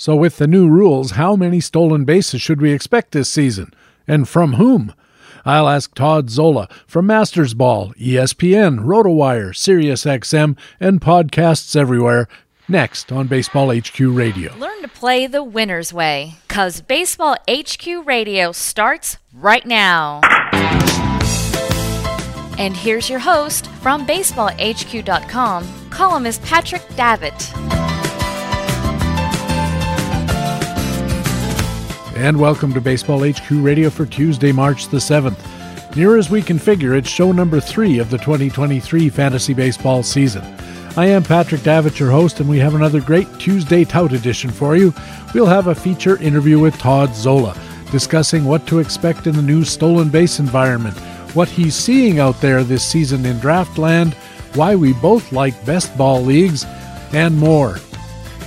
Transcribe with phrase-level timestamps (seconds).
[0.00, 3.74] So, with the new rules, how many stolen bases should we expect this season?
[4.06, 4.94] And from whom?
[5.44, 12.28] I'll ask Todd Zola from Masters Ball, ESPN, RotoWire, SiriusXM, and podcasts everywhere.
[12.68, 14.54] Next on Baseball HQ Radio.
[14.54, 20.20] Learn to play the winner's way, because Baseball HQ Radio starts right now.
[22.56, 27.87] And here's your host from BaseballHQ.com, columnist Patrick Davitt.
[32.18, 35.38] And welcome to Baseball HQ Radio for Tuesday, March the 7th.
[35.94, 40.42] Near as we can figure, it's show number three of the 2023 fantasy baseball season.
[40.96, 44.74] I am Patrick Davitt, your host, and we have another great Tuesday Tout edition for
[44.74, 44.92] you.
[45.32, 47.56] We'll have a feature interview with Todd Zola,
[47.92, 50.98] discussing what to expect in the new stolen base environment,
[51.36, 54.14] what he's seeing out there this season in Draftland,
[54.56, 56.64] why we both like best ball leagues,
[57.12, 57.76] and more.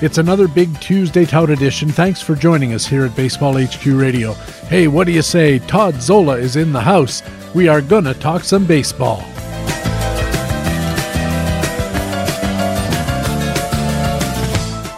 [0.01, 1.87] It's another big Tuesday Tout edition.
[1.89, 4.33] Thanks for joining us here at Baseball HQ Radio.
[4.67, 5.59] Hey, what do you say?
[5.59, 7.21] Todd Zola is in the house.
[7.53, 9.19] We are gonna talk some baseball.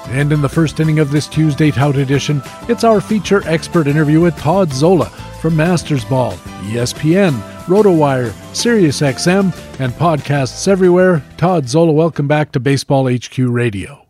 [0.07, 4.21] And in the first inning of this Tuesday Tout edition, it's our feature expert interview
[4.21, 5.09] with Todd Zola
[5.41, 6.31] from Masters Ball,
[6.71, 7.33] ESPN,
[7.65, 11.21] RotoWire, SiriusXM, and podcasts everywhere.
[11.35, 14.02] Todd Zola, welcome back to Baseball HQ Radio.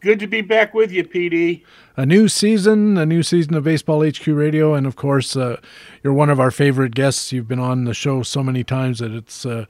[0.00, 1.62] Good to be back with you, PD.
[1.94, 5.60] A new season, a new season of Baseball HQ Radio, and of course, uh,
[6.02, 7.32] you're one of our favorite guests.
[7.32, 9.66] You've been on the show so many times that it's uh,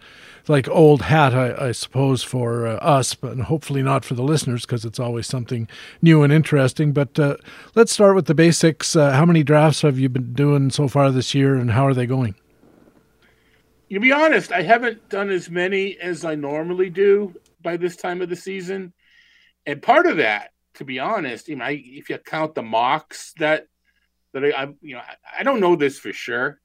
[0.47, 4.65] like old hat, I, I suppose, for uh, us, but hopefully not for the listeners
[4.65, 5.67] because it's always something
[6.01, 6.93] new and interesting.
[6.93, 7.37] But uh,
[7.75, 8.95] let's start with the basics.
[8.95, 11.95] Uh, how many drafts have you been doing so far this year, and how are
[11.95, 12.37] they going?
[13.91, 18.23] To be honest, I haven't done as many as I normally do by this time
[18.23, 18.93] of the season,
[19.67, 23.33] and part of that, to be honest, you know, I, if you count the mocks
[23.39, 23.67] that
[24.33, 26.61] that I, I you know, I, I don't know this for sure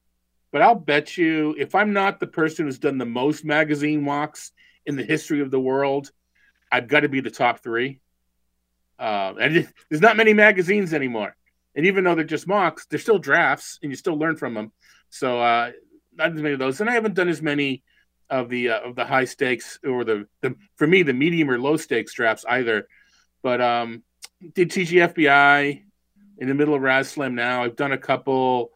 [0.55, 4.53] but I'll bet you if I'm not the person who's done the most magazine walks
[4.85, 6.11] in the history of the world,
[6.71, 7.99] I've got to be the top three.
[8.97, 11.35] Uh, and there's not many magazines anymore.
[11.75, 14.71] And even though they're just mocks, they're still drafts, and you still learn from them.
[15.09, 15.71] So uh,
[16.13, 16.79] not as many of those.
[16.79, 17.83] And I haven't done as many
[18.29, 21.59] of the uh, of the high stakes or the the for me the medium or
[21.59, 22.87] low stakes drafts either.
[23.41, 24.03] But um,
[24.53, 25.83] did TGFBI
[26.37, 27.63] in the middle of RazzSlam now.
[27.63, 28.71] I've done a couple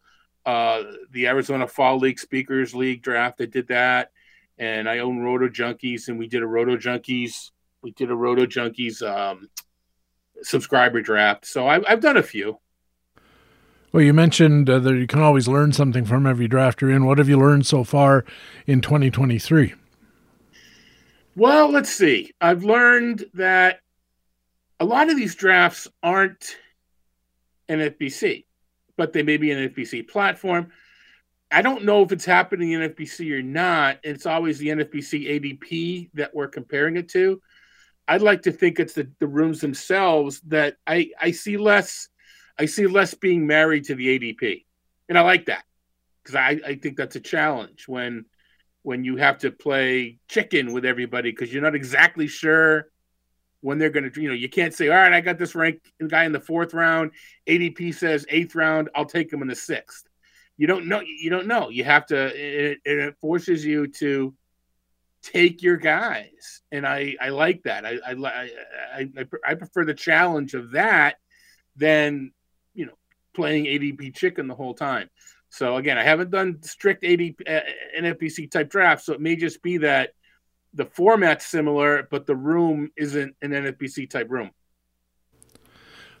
[0.46, 3.40] uh, the Arizona Fall League Speakers League draft.
[3.40, 4.10] I did that,
[4.58, 7.50] and I own Roto Junkies, and we did a Roto Junkies.
[7.82, 9.48] We did a Roto Junkies um,
[10.42, 11.46] subscriber draft.
[11.46, 12.58] So I, have done a few.
[13.92, 17.04] Well, you mentioned uh, that you can always learn something from every draft you're in.
[17.04, 18.24] What have you learned so far
[18.66, 19.74] in 2023?
[21.34, 22.32] Well, let's see.
[22.40, 23.80] I've learned that
[24.78, 26.56] a lot of these drafts aren't
[27.68, 28.44] NFBC
[29.00, 30.70] but they may be an NFBC platform.
[31.50, 33.98] I don't know if it's happening in NFBC or not.
[34.04, 37.40] It's always the NFBC ADP that we're comparing it to.
[38.06, 42.10] I'd like to think it's the, the rooms themselves that I, I see less
[42.60, 44.66] I see less being married to the ADP.
[45.08, 45.64] And I like that.
[46.22, 48.26] Because I, I think that's a challenge when
[48.82, 52.88] when you have to play chicken with everybody because you're not exactly sure
[53.60, 55.90] when they're going to, you know, you can't say, all right, I got this ranked
[56.08, 57.10] guy in the fourth round.
[57.46, 58.88] ADP says eighth round.
[58.94, 60.04] I'll take him in the sixth.
[60.56, 61.00] You don't know.
[61.00, 61.70] You don't know.
[61.70, 62.26] You have to.
[62.34, 64.34] It, it forces you to
[65.22, 67.86] take your guys, and I I like that.
[67.86, 68.50] I I
[68.94, 71.16] I, I prefer the challenge of that
[71.76, 72.32] than
[73.40, 75.08] playing ADP chicken the whole time.
[75.48, 77.60] So again, I haven't done strict ADP uh,
[77.98, 80.10] NFBC type drafts, so it may just be that
[80.74, 84.50] the format's similar, but the room isn't an NFBC type room.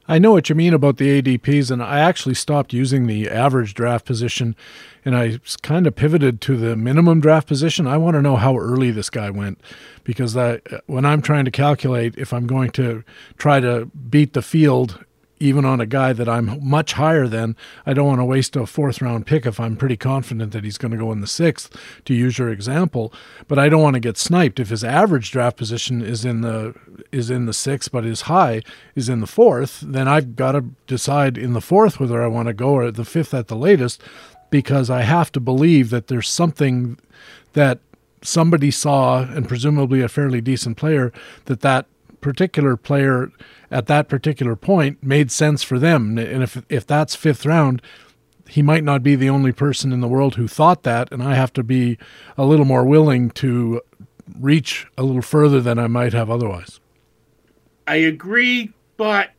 [0.08, 3.74] I know what you mean about the ADPs, and I actually stopped using the average
[3.74, 4.56] draft position
[5.04, 7.86] and I kind of pivoted to the minimum draft position.
[7.86, 9.60] I want to know how early this guy went
[10.02, 13.04] because that, when I'm trying to calculate if I'm going to
[13.38, 15.04] try to beat the field
[15.40, 17.56] even on a guy that I'm much higher than,
[17.86, 20.76] I don't want to waste a fourth round pick if I'm pretty confident that he's
[20.76, 23.12] going to go in the sixth, to use your example.
[23.48, 26.74] But I don't want to get sniped if his average draft position is in the
[27.10, 28.62] is in the sixth, but his high
[28.94, 29.80] is in the fourth.
[29.80, 33.04] Then I've got to decide in the fourth whether I want to go or the
[33.04, 34.02] fifth at the latest,
[34.50, 36.98] because I have to believe that there's something
[37.54, 37.78] that
[38.22, 41.12] somebody saw, and presumably a fairly decent player,
[41.46, 41.86] that that
[42.20, 43.32] particular player
[43.70, 46.18] at that particular point made sense for them.
[46.18, 47.82] And if if that's fifth round,
[48.48, 51.34] he might not be the only person in the world who thought that, and I
[51.34, 51.98] have to be
[52.36, 53.80] a little more willing to
[54.38, 56.80] reach a little further than I might have otherwise.
[57.86, 59.30] I agree, but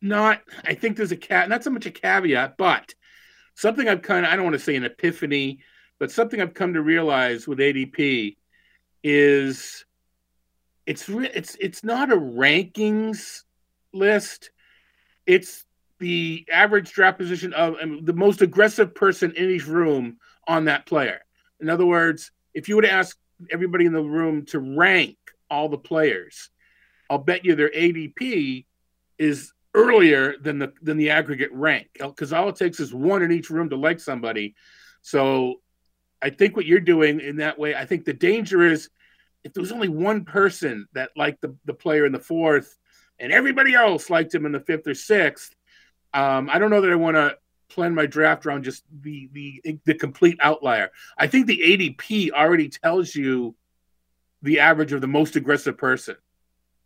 [0.00, 0.42] not.
[0.64, 2.94] I think there's a cat, not so much a caveat, but
[3.54, 5.60] something I've kind of I don't want to say an epiphany,
[5.98, 8.36] but something I've come to realize with ADP
[9.02, 9.84] is
[10.86, 13.42] it's it's it's not a rankings
[13.92, 14.50] list.
[15.26, 15.64] It's
[15.98, 20.18] the average draft position of the most aggressive person in each room
[20.48, 21.20] on that player.
[21.60, 23.16] In other words, if you were to ask
[23.50, 25.16] everybody in the room to rank
[25.48, 26.50] all the players,
[27.08, 28.64] I'll bet you their ADP
[29.18, 33.32] is earlier than the than the aggregate rank because all it takes is one in
[33.32, 34.54] each room to like somebody.
[35.02, 35.60] So
[36.20, 38.90] I think what you're doing in that way, I think the danger is
[39.44, 42.78] if there was only one person that liked the, the player in the fourth
[43.22, 45.54] and everybody else liked him in the fifth or sixth,
[46.12, 47.38] um, I don't know that I want to
[47.70, 50.90] plan my draft around just the the the complete outlier.
[51.16, 53.54] I think the ADP already tells you
[54.42, 56.16] the average of the most aggressive person,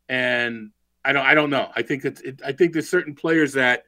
[0.08, 0.70] and
[1.04, 1.70] I don't I don't know.
[1.74, 3.84] I think it's it, I think there's certain players that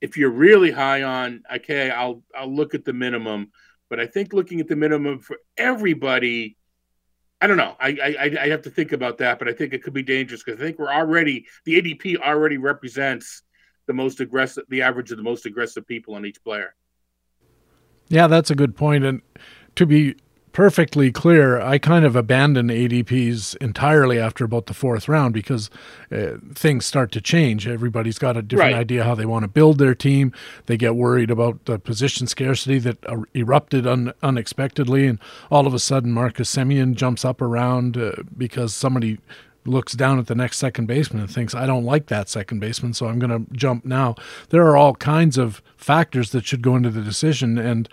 [0.00, 3.50] if you're really high on, okay, I'll I'll look at the minimum,
[3.90, 6.56] but I think looking at the minimum for everybody.
[7.40, 7.76] I don't know.
[7.78, 7.88] I,
[8.20, 10.60] I I have to think about that, but I think it could be dangerous because
[10.60, 13.42] I think we're already the ADP already represents
[13.86, 16.74] the most aggressive, the average of the most aggressive people on each player.
[18.08, 19.04] Yeah, that's a good point.
[19.04, 19.22] And
[19.76, 20.16] to be
[20.52, 25.70] perfectly clear, I kind of abandoned ADPs entirely after about the fourth round because
[26.10, 27.66] uh, things start to change.
[27.66, 28.80] Everybody's got a different right.
[28.80, 30.32] idea how they want to build their team.
[30.66, 35.18] They get worried about the position scarcity that uh, erupted un- unexpectedly, and
[35.50, 39.18] all of a sudden Marcus Semien jumps up around uh, because somebody
[39.64, 42.94] looks down at the next second baseman and thinks, I don't like that second baseman,
[42.94, 44.14] so I'm going to jump now.
[44.48, 47.58] There are all kinds of factors that should go into the decision.
[47.58, 47.88] And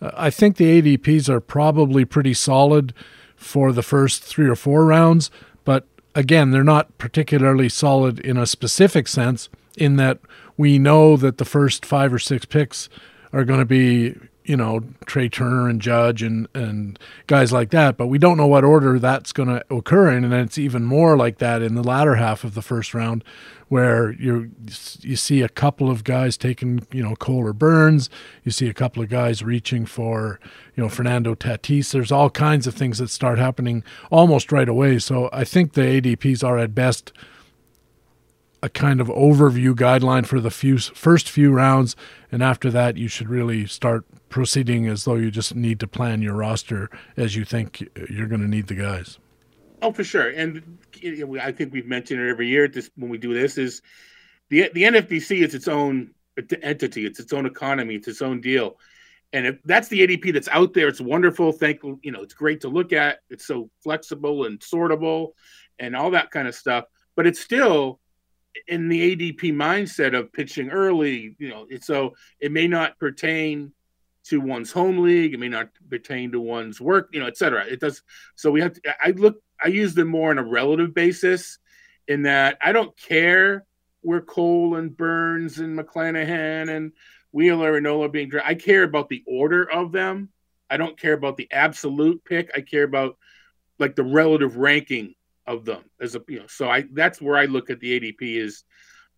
[0.00, 2.94] I think the ADPs are probably pretty solid
[3.36, 5.30] for the first three or four rounds.
[5.64, 10.18] But again, they're not particularly solid in a specific sense, in that
[10.56, 12.88] we know that the first five or six picks
[13.32, 14.14] are going to be
[14.44, 18.46] you know Trea Turner and Judge and and guys like that, but we don't know
[18.46, 21.84] what order that's going to occur in, and it's even more like that in the
[21.84, 23.22] latter half of the first round,
[23.70, 24.50] where you
[25.00, 28.10] you see a couple of guys taking you know Cole or Burnes,
[28.44, 30.40] you see a couple of guys reaching for
[30.74, 31.92] you know Fernando Tatis.
[31.92, 34.98] There's all kinds of things that start happening almost right away.
[34.98, 37.12] So I think the ADPs are at best
[38.60, 41.94] a kind of overview guideline for the few first few rounds,
[42.32, 46.22] and after that, you should really start proceeding as though you just need to plan
[46.22, 49.18] your roster as you think you're going to need the guys.
[49.82, 50.78] Oh, for sure, and
[51.40, 52.68] I think we've mentioned it every year.
[52.68, 53.82] This when we do this is
[54.48, 56.10] the the NFBC is its own
[56.62, 58.78] entity, it's its own economy, it's its own deal.
[59.32, 61.52] And if that's the ADP that's out there, it's wonderful.
[61.52, 63.20] Thank you know, it's great to look at.
[63.30, 65.32] It's so flexible and sortable,
[65.78, 66.84] and all that kind of stuff.
[67.16, 68.00] But it's still
[68.66, 73.72] in the ADP mindset of pitching early, you know, so it may not pertain
[74.24, 77.64] to one's home league, it may not pertain to one's work, you know, et cetera.
[77.64, 78.02] It does.
[78.34, 81.58] So we have to, I look, I use them more on a relative basis
[82.08, 83.64] in that I don't care
[84.02, 86.92] where Cole and Burnes and McClanahan and
[87.32, 88.50] Wheeler and Nola being drafted.
[88.50, 90.30] I care about the order of them.
[90.68, 92.50] I don't care about the absolute pick.
[92.56, 93.16] I care about
[93.78, 95.14] like the relative ranking
[95.46, 98.20] of them as a you know so i that's where i look at the adp
[98.20, 98.62] is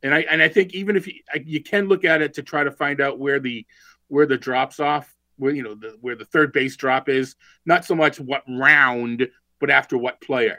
[0.02, 2.64] and i and i think even if you, you can look at it to try
[2.64, 3.66] to find out where the
[4.08, 7.34] where the drops off where you know the where the third base drop is
[7.66, 9.28] not so much what round
[9.62, 10.59] but after what player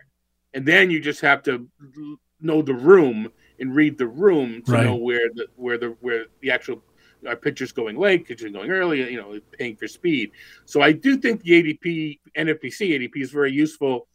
[0.53, 1.67] and then you just have to
[2.41, 3.29] know the room
[3.59, 4.85] and read the room to right.
[4.85, 6.81] know where the where the where the actual
[7.27, 10.31] our pitchers going late, pitchers going early, you know, paying for speed.
[10.65, 14.07] So I do think the ADP, NFBC ADP is very useful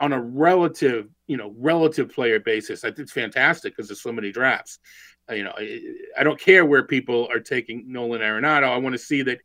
[0.00, 4.12] on a relative, you know, relative player basis, I think it's fantastic because there's so
[4.12, 4.78] many drafts.
[5.30, 5.80] Uh, you know, I,
[6.18, 8.70] I, don't care where people are taking Nolan Arenado.
[8.70, 9.40] I want to see that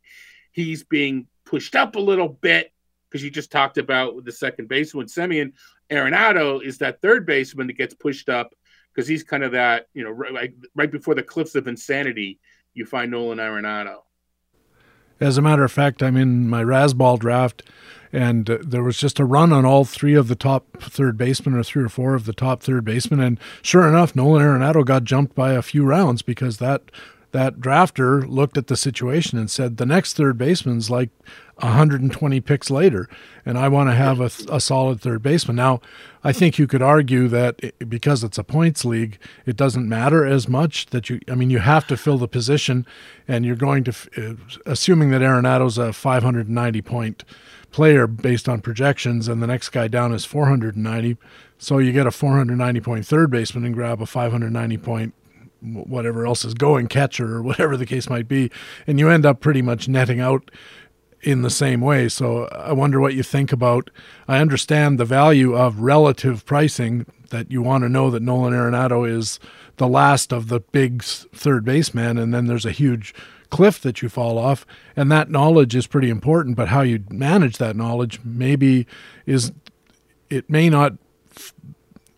[0.52, 2.72] he's being pushed up a little bit
[3.08, 5.52] because you just talked about the second baseman Semien.
[5.90, 8.54] Arenado is that third baseman that gets pushed up
[8.92, 12.40] because he's kind of that, you know, right, right before the cliffs of insanity,
[12.74, 13.98] you find Nolan Arenado.
[15.20, 17.62] As a matter of fact, I'm in my Razzball draft
[18.12, 21.54] and uh, there was just a run on all three of the top third basemen
[21.54, 25.04] or three or four of the top third basemen and sure enough Nolan Arenado got
[25.04, 26.90] jumped by a few rounds because that
[27.32, 31.10] that drafter looked at the situation and said the next third baseman's like
[31.56, 33.08] 120 picks later
[33.44, 35.56] and I want to have a, a solid third baseman.
[35.56, 35.80] Now,
[36.22, 40.48] I think you could argue that because it's a points league, it doesn't matter as
[40.48, 42.86] much that you I mean you have to fill the position
[43.26, 44.34] and you're going to uh,
[44.66, 47.24] assuming that Arenado's a 590 point
[47.76, 51.18] player based on projections, and the next guy down is 490.
[51.58, 55.14] So you get a 490 point third baseman and grab a 590 point
[55.60, 58.50] whatever else is going, catcher or whatever the case might be,
[58.86, 60.50] and you end up pretty much netting out
[61.22, 62.08] in the same way.
[62.08, 63.90] So I wonder what you think about.
[64.28, 69.08] I understand the value of relative pricing that you want to know that Nolan Arenado
[69.08, 69.40] is
[69.76, 73.14] the last of the big third baseman, and then there's a huge
[73.50, 76.56] cliff that you fall off, and that knowledge is pretty important.
[76.56, 78.86] But how you manage that knowledge maybe
[79.26, 79.52] is
[80.30, 80.94] it may not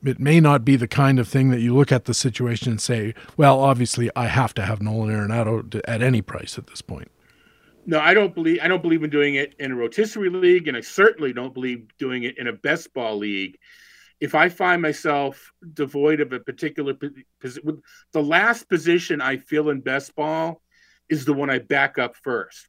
[0.04, 2.80] it may not be the kind of thing that you look at the situation and
[2.80, 7.10] say, well, obviously I have to have Nolan Arenado at any price at this point.
[7.88, 10.76] No, I don't believe I don't believe in doing it in a rotisserie league, and
[10.76, 13.56] I certainly don't believe doing it in a best ball league.
[14.20, 16.92] If I find myself devoid of a particular
[17.40, 20.60] position, the last position I feel in best ball
[21.08, 22.68] is the one I back up first,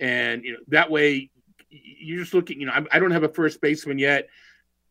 [0.00, 1.30] and you know that way
[1.70, 2.58] you're just looking.
[2.58, 4.28] You know, I, I don't have a first baseman yet,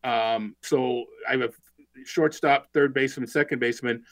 [0.02, 1.50] um, so I have a
[2.06, 4.04] shortstop, third baseman, second baseman.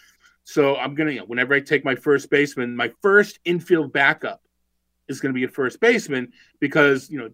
[0.45, 4.43] So I'm gonna, you know, whenever I take my first baseman, my first infield backup
[5.11, 7.31] is going to be a first baseman because you know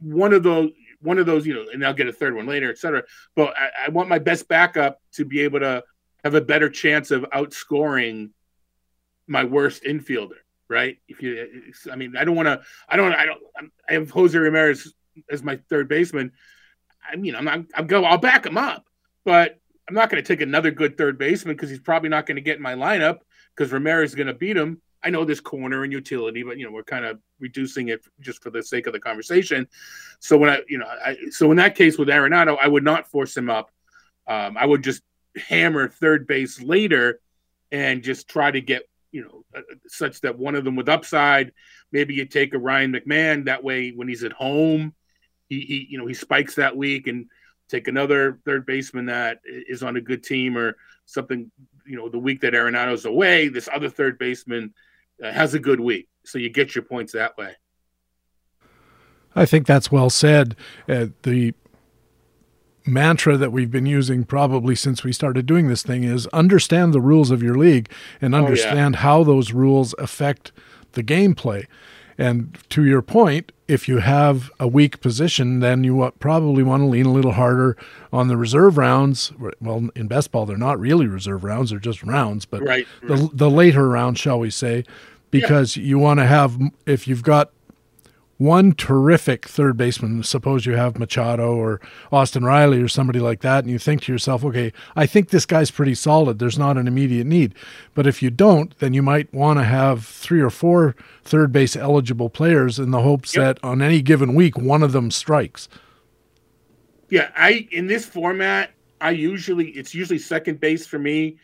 [0.00, 0.70] one of those
[1.00, 3.02] one of those you know and i'll get a third one later etc
[3.36, 5.84] but I, I, want my best backup to be able to
[6.24, 8.30] have a better chance of outscoring
[9.26, 10.98] my worst infielder right?
[11.08, 13.40] If you i mean i don't want to i don't i don't
[13.88, 14.92] i have jose ramirez
[15.30, 16.32] as my third baseman.
[17.10, 18.84] I mean i'm not i'm go i'll back him up
[19.24, 19.58] but
[19.88, 22.42] i'm not going to take another good third baseman because he's probably not going to
[22.42, 23.20] get in my lineup
[23.56, 26.66] because ramirez is going to beat him I know there's corner and utility, but you
[26.66, 29.66] know we're kind of reducing it just for the sake of the conversation.
[30.20, 33.10] So when I, you know, I, so in that case with Arenado, I would not
[33.10, 33.70] force him up.
[34.26, 35.02] Um, I would just
[35.34, 37.20] hammer third base later
[37.72, 41.52] and just try to get you know uh, such that one of them with upside.
[41.90, 44.92] Maybe you take a Ryan McMahon that way when he's at home,
[45.48, 47.30] he, he you know he spikes that week and
[47.70, 51.50] take another third baseman that is on a good team or something.
[51.86, 54.74] You know, the week that Arenado's away, this other third baseman
[55.22, 56.08] has a good week.
[56.24, 57.56] So you get your points that way.
[59.34, 60.56] I think that's well said.
[60.88, 61.54] Uh, the
[62.86, 67.00] mantra that we've been using probably since we started doing this thing is understand the
[67.00, 69.02] rules of your league and understand oh, yeah.
[69.02, 70.52] how those rules affect
[70.92, 71.66] the gameplay.
[72.18, 76.86] And to your point, if you have a weak position, then you probably want to
[76.86, 77.76] lean a little harder
[78.12, 79.32] on the reserve rounds.
[79.60, 82.44] Well, in best ball, they're not really reserve rounds; they're just rounds.
[82.44, 83.18] But right, right.
[83.18, 84.84] the the later rounds, shall we say,
[85.30, 85.84] because yeah.
[85.84, 87.52] you want to have if you've got
[88.38, 90.22] one terrific third baseman.
[90.22, 91.80] Suppose you have Machado or
[92.10, 95.44] Austin Riley or somebody like that, and you think to yourself, okay, I think this
[95.44, 96.38] guy's pretty solid.
[96.38, 97.54] There's not an immediate need.
[97.94, 101.76] But if you don't, then you might want to have three or four third base
[101.76, 103.56] eligible players in the hopes yep.
[103.56, 105.68] that on any given week, one of them strikes.
[107.10, 111.38] Yeah, I in this format, I usually it's usually second base for me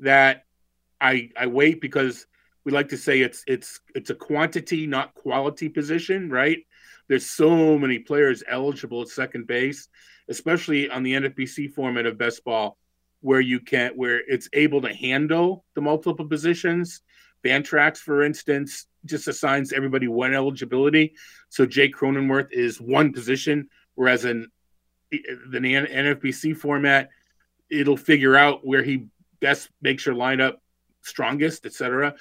[0.00, 0.46] that
[1.00, 2.26] I I wait because
[2.70, 6.58] we like to say it's it's it's a quantity not quality position right?
[7.08, 9.88] There's so many players eligible at second base
[10.28, 12.78] especially on the nfbc format of best ball
[13.22, 17.02] where you can where it's able to handle the multiple positions.
[17.44, 21.14] Fantrax, for instance just assigns everybody one eligibility.
[21.48, 24.46] So jake cronenworth is one position whereas in
[25.10, 27.08] the nfbc format
[27.68, 29.06] it'll figure out where he
[29.40, 30.58] best makes your lineup
[31.02, 32.14] strongest, etc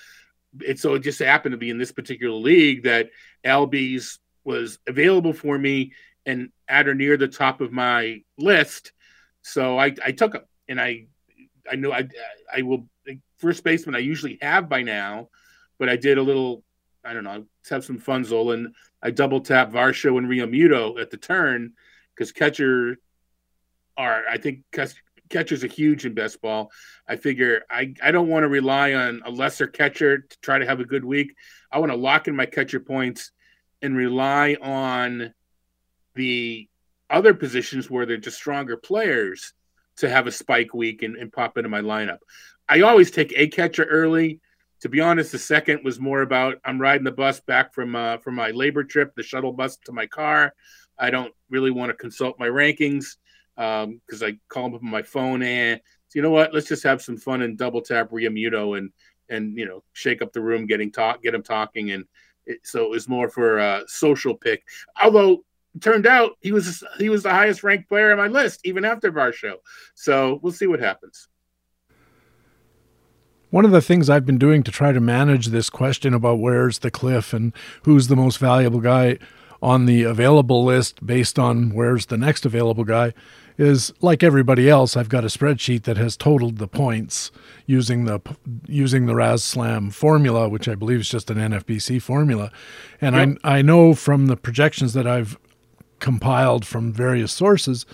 [0.62, 3.10] it so it just happened to be in this particular league that
[3.46, 5.94] Albies was available for me
[6.26, 8.92] and at or near the top of my list.
[9.42, 11.08] So I, I took him and I
[11.70, 12.08] I know I
[12.54, 12.88] I will
[13.38, 15.30] first baseman I usually have by now,
[15.78, 16.64] but I did a little
[17.04, 21.18] I don't know have some funzel and I double tap Varsho and Realmuto at the
[21.18, 21.74] turn
[22.14, 22.98] because catcher
[23.96, 24.64] are I think
[25.30, 26.72] catchers are huge in best ball.
[27.08, 30.66] I figure I, I don't want to rely on a lesser catcher to try to
[30.66, 31.36] have a good week.
[31.72, 33.32] I want to lock in my catcher points
[33.82, 35.34] and rely on
[36.16, 36.68] the
[37.10, 39.54] other positions where they're just stronger players
[39.98, 42.20] to have a spike week and, and pop into my lineup.
[42.68, 44.40] I always take a catcher early.
[44.82, 48.18] To be honest, the second was more about I'm riding the bus back from uh,
[48.18, 50.54] from my LABR trip, the shuttle bus to my car.
[50.98, 53.18] I don't really want to consult my rankings
[53.60, 56.54] because um, I call him up on my phone and so you know what?
[56.56, 58.92] Let's just have some fun and double tap Realmuto and
[59.30, 62.06] and you know shake up the room, getting talk, get him talking, and
[62.48, 64.64] it, so it was more for a social pick.
[65.02, 65.44] Although
[65.82, 69.12] turned out he was he was the highest ranked player on my list even after
[69.12, 69.58] Varsho.
[69.94, 71.28] So we'll see what happens.
[73.52, 76.80] One of the things I've been doing to try to manage this question about where's
[76.80, 79.20] the cliff and who's the most valuable guy
[79.62, 83.14] on the available list based on where's the next available guy
[83.60, 87.30] is like everybody else, I've got a spreadsheet that has totaled the points
[87.66, 88.22] using the
[88.68, 92.52] using the RazzSlam formula, which I believe is just an NFBC formula,
[93.02, 93.38] and yep.
[93.44, 95.38] I I know from the projections that I've
[96.00, 97.86] compiled from various sources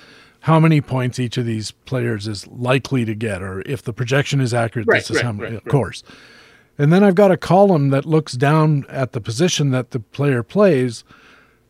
[0.41, 4.39] how many points each of these players is likely to get, or if the projection
[4.39, 6.03] is accurate, right, this is right, how many, right, of course.
[6.77, 10.43] And then I've got a column that looks down at the position that the player
[10.43, 11.03] plays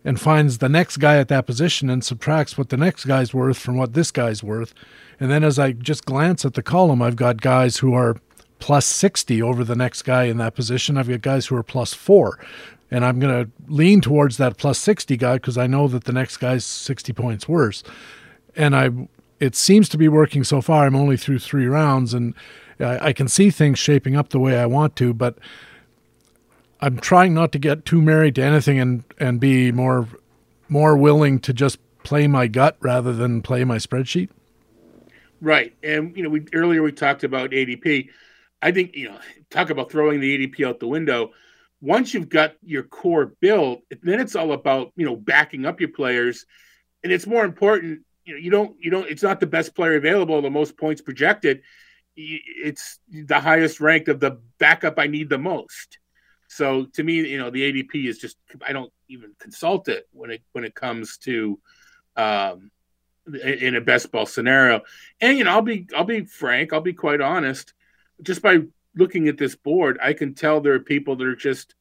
[0.05, 3.57] and finds the next guy at that position and subtracts what the next guy's worth
[3.57, 4.73] from what this guy's worth.
[5.19, 8.17] And then as I just glance at the column, I've got guys who are
[8.59, 10.97] plus 60 over the next guy in that position.
[10.97, 12.39] I've got guys who are plus four.
[12.91, 16.13] And I'm going to lean towards that plus 60 guy because I know that the
[16.13, 17.83] next guy's 60 points worse.
[18.55, 18.91] And I,
[19.39, 20.85] it seems to be working so far.
[20.85, 22.35] I'm only through three rounds and
[22.79, 25.39] I, I can see things shaping up the way I want to, but
[26.81, 30.07] I'm trying not to get too married to anything and and be more
[30.67, 34.29] more willing to just play my gut rather than play my spreadsheet.
[35.41, 38.09] Right, and you know, we earlier we talked about ADP.
[38.61, 41.31] I think you know, talk about throwing the ADP out the window.
[41.81, 45.89] Once you've got your core built, then it's all about you know backing up your
[45.89, 46.45] players,
[47.03, 48.01] and it's more important.
[48.25, 49.09] You know, you don't you don't.
[49.09, 51.61] It's not the best player available, the most points projected.
[52.15, 55.99] It's the highest ranked of the backup I need the most.
[56.47, 60.31] So to me, you know, the ADP is just I don't even consult it when
[60.31, 61.59] it when it comes to
[62.15, 62.71] um,
[63.43, 64.81] in a best ball scenario.
[65.21, 67.73] And you know, I'll be I'll be frank, I'll be quite honest.
[68.21, 68.59] Just by
[68.95, 71.75] looking at this board, I can tell there are people that are just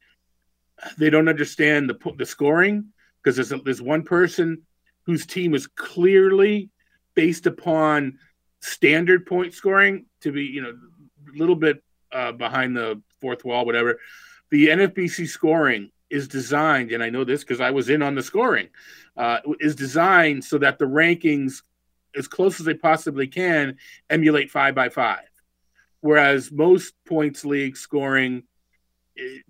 [0.99, 2.87] they don't understand the the scoring
[3.23, 4.63] because there's a, there's one person
[5.07, 6.71] whose team is clearly
[7.15, 8.19] based upon
[8.61, 13.67] standard point scoring to be you know a little bit uh, behind the fourth wall,
[13.67, 13.99] whatever
[14.55, 18.23] the NFBC scoring is designed, and I know this because I was in on the
[18.23, 18.69] scoring,
[19.17, 21.63] uh, is designed so that the rankings,
[22.17, 25.29] as close as they possibly can, emulate five by five.
[26.03, 28.45] Whereas most points league scoring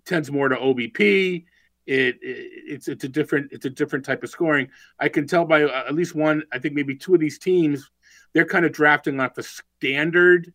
[0.07, 1.45] tends more to OBP.
[1.87, 4.69] It, it, it's it's a different it's a different type of scoring.
[4.99, 7.91] I can tell by uh, at least one, I think maybe two of these teams,
[8.33, 10.55] they're kind of drafting off the standard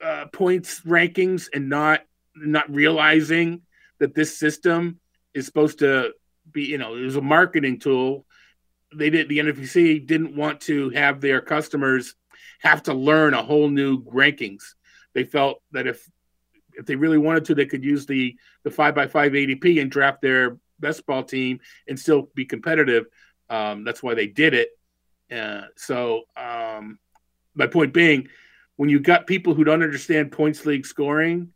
[0.00, 2.02] uh, points rankings and not
[2.40, 3.62] not realizing
[3.98, 4.98] that this system
[5.34, 6.12] is supposed to
[6.50, 8.26] be, you know, it was a marketing tool.
[8.94, 12.14] They did the NFBC didn't want to have their customers
[12.60, 14.74] have to learn a whole new rankings.
[15.14, 16.08] They felt that if
[16.74, 19.90] if they really wanted to, they could use the the five by five ADP and
[19.90, 23.06] draft their best ball team and still be competitive.
[23.48, 24.70] Um, that's why they did it.
[25.30, 26.98] Uh, so um,
[27.54, 28.28] my point being,
[28.76, 31.52] when you've got people who don't understand points league scoring,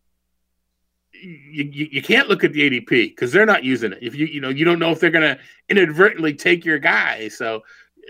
[1.25, 3.99] you, you, you can't look at the ADP because they're not using it.
[4.03, 7.29] If you you know you don't know if they're gonna inadvertently take your guy.
[7.29, 7.63] So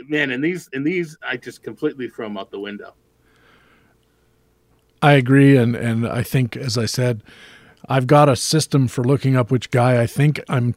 [0.09, 2.94] man, and these and these I just completely throw them out the window.
[5.03, 7.22] I agree, and and I think as I said,
[7.88, 10.74] I've got a system for looking up which guy I think I'm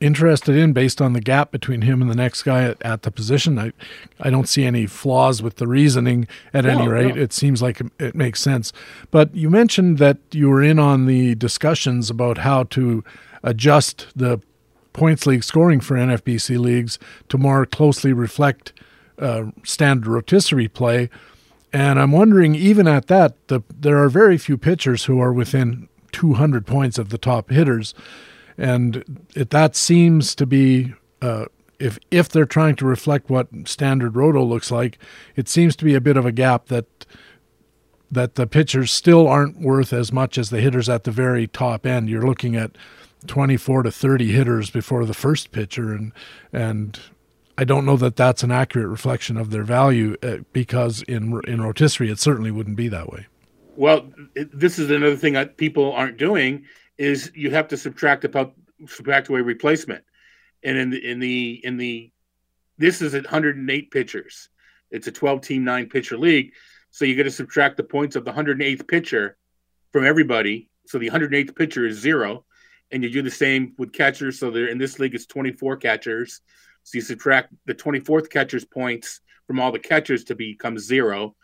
[0.00, 3.10] interested in based on the gap between him and the next guy at, at the
[3.10, 3.58] position.
[3.58, 3.72] I,
[4.20, 7.14] I don't see any flaws with the reasoning at no, any rate.
[7.14, 7.22] No.
[7.22, 8.72] It seems like it, it makes sense.
[9.10, 13.04] But you mentioned that you were in on the discussions about how to
[13.42, 14.40] adjust the
[14.92, 18.72] points league scoring for NFBC leagues to more closely reflect
[19.18, 21.08] uh, standard rotisserie play.
[21.72, 25.88] And I'm wondering, even at that, the, there are very few pitchers who are within
[26.12, 27.94] 200 points of the top hitters,
[28.58, 30.92] and it, that seems to be
[31.22, 31.46] uh,
[31.78, 34.98] if if they're trying to reflect what standard roto looks like,
[35.36, 37.06] it seems to be a bit of a gap that
[38.10, 41.86] that the pitchers still aren't worth as much as the hitters at the very top
[41.86, 42.08] end.
[42.08, 42.76] You're looking at
[43.26, 46.12] 24 to 30 hitters before the first pitcher, and
[46.52, 46.98] and
[47.56, 51.60] I don't know that that's an accurate reflection of their value uh, because in in
[51.60, 53.26] rotisserie it certainly wouldn't be that way.
[53.76, 56.64] Well, this is another thing that people aren't doing
[56.98, 58.54] is you have to subtract about
[58.86, 60.04] subtract away replacement,
[60.62, 62.12] and in the in the in the
[62.76, 64.48] this is at 108 pitchers.
[64.90, 66.52] It's a 12 team nine pitcher league,
[66.90, 69.36] so you got to subtract the points of the 108th pitcher
[69.92, 70.70] from everybody.
[70.86, 72.44] So the 108th pitcher is zero,
[72.90, 74.38] and you do the same with catchers.
[74.38, 76.40] So there in this league it's 24 catchers.
[76.84, 81.34] So you subtract the 24th catcher's points from all the catchers to become zero,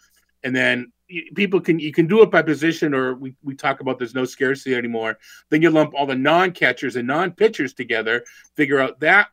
[0.44, 0.92] and then
[1.35, 4.24] people can you can do it by position or we, we talk about there's no
[4.24, 5.18] scarcity anymore.
[5.50, 9.28] Then you lump all the non-catchers and non-pitchers together figure out that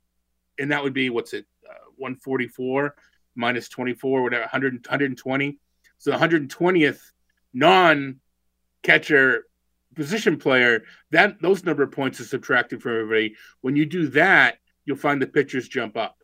[0.57, 2.95] and that would be what's it uh, 144
[3.35, 5.59] minus 24 whatever 100 120
[5.97, 6.99] so the 120th
[7.53, 9.45] non-catcher
[9.95, 13.35] position player that those number of points is subtracted from everybody.
[13.61, 16.20] When you do that you'll find the pitchers jump up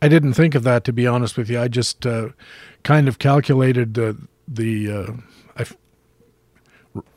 [0.00, 1.60] I didn't think of that to be honest with you.
[1.60, 2.30] I just uh,
[2.82, 5.12] kind of calculated the the uh,
[5.56, 5.76] I f-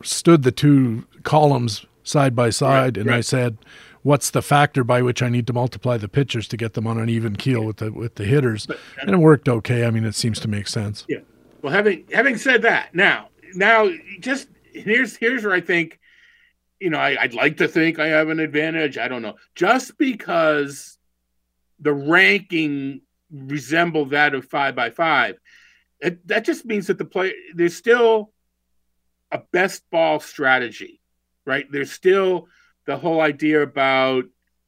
[0.04, 3.18] stood the two columns side by side, right, and right.
[3.18, 3.58] I said,
[4.02, 6.98] "What's the factor by which I need to multiply the pitchers to get them on
[6.98, 9.86] an even keel with the with the hitters?" But, and it worked okay.
[9.86, 11.06] I mean, it seems to make sense.
[11.08, 11.20] Yeah.
[11.62, 13.90] Well, having having said that, now now
[14.20, 16.00] just here's here's where I think,
[16.80, 18.98] you know, I, I'd like to think I have an advantage.
[18.98, 19.36] I don't know.
[19.56, 20.98] Just because
[21.82, 25.38] the ranking resemble that of five by five,
[26.00, 28.32] it, that just means that the play there's still
[29.32, 31.00] a best ball strategy,
[31.46, 31.66] right?
[31.72, 32.48] There's still
[32.86, 34.26] the whole idea about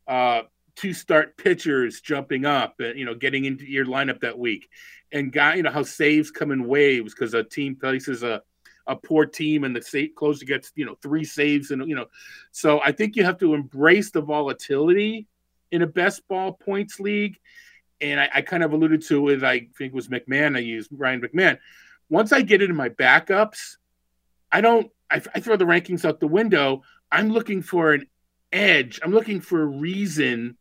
[0.07, 0.43] uh,
[0.75, 4.69] two start pitchers jumping up and you know getting into your lineup that week,
[5.11, 8.41] and guy, you know how saves come in waves because a team places a
[8.85, 12.07] a poor team and the state closer gets you know three saves and you know.
[12.51, 15.27] So i think you have to embrace the volatility
[15.73, 17.37] in a best ball points league.
[18.01, 20.89] And i, I kind of alluded to it i think it was mcmahon i used
[20.91, 21.57] ryan mcmahon.
[22.09, 23.77] Once i get into my backups
[24.51, 26.81] i don't I, I throw the rankings out the window.
[27.11, 28.07] I'm looking for an
[28.51, 28.99] edge.
[29.03, 30.57] I'm looking for a reason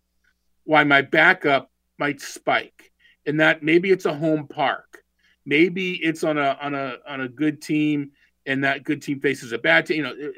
[0.65, 2.93] why my backup might spike.
[3.25, 5.03] And that maybe it's a home park.
[5.47, 8.13] Maybe it's on a on a on a good team,
[8.47, 9.97] and that good team faces a bad team.
[9.99, 10.33] You know,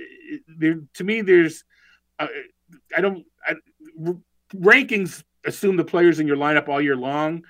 [0.48, 1.64] there, to me, there's
[2.18, 2.28] uh,
[2.96, 3.54] I don't I,
[4.54, 7.44] rankings assume the players in your lineup all year long,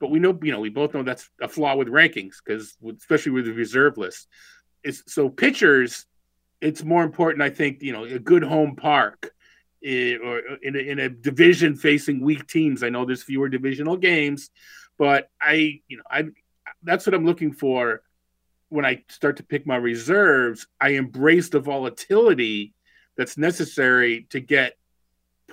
[0.00, 3.32] but we know you know we both know that's a flaw with rankings because especially
[3.32, 4.28] with the reserve list.
[4.84, 6.06] It's so pitchers.
[6.60, 7.82] It's more important, I think.
[7.82, 9.32] You know, a good home park.
[9.84, 12.84] Eh, or in a, in a division facing weak teams.
[12.84, 14.50] I know there's fewer divisional games,
[14.96, 16.26] but I, you know, I
[16.84, 18.02] that's what I'm looking for
[18.68, 20.68] when I start to pick my reserves.
[20.80, 22.74] I embrace the volatility
[23.16, 24.76] that's necessary to get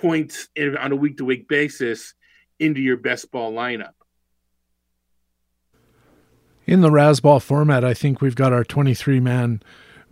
[0.02, 2.14] points in, on a week to week basis
[2.60, 3.94] into your best ball lineup.
[6.66, 9.64] In the Razzball format, I think we've got our 23 man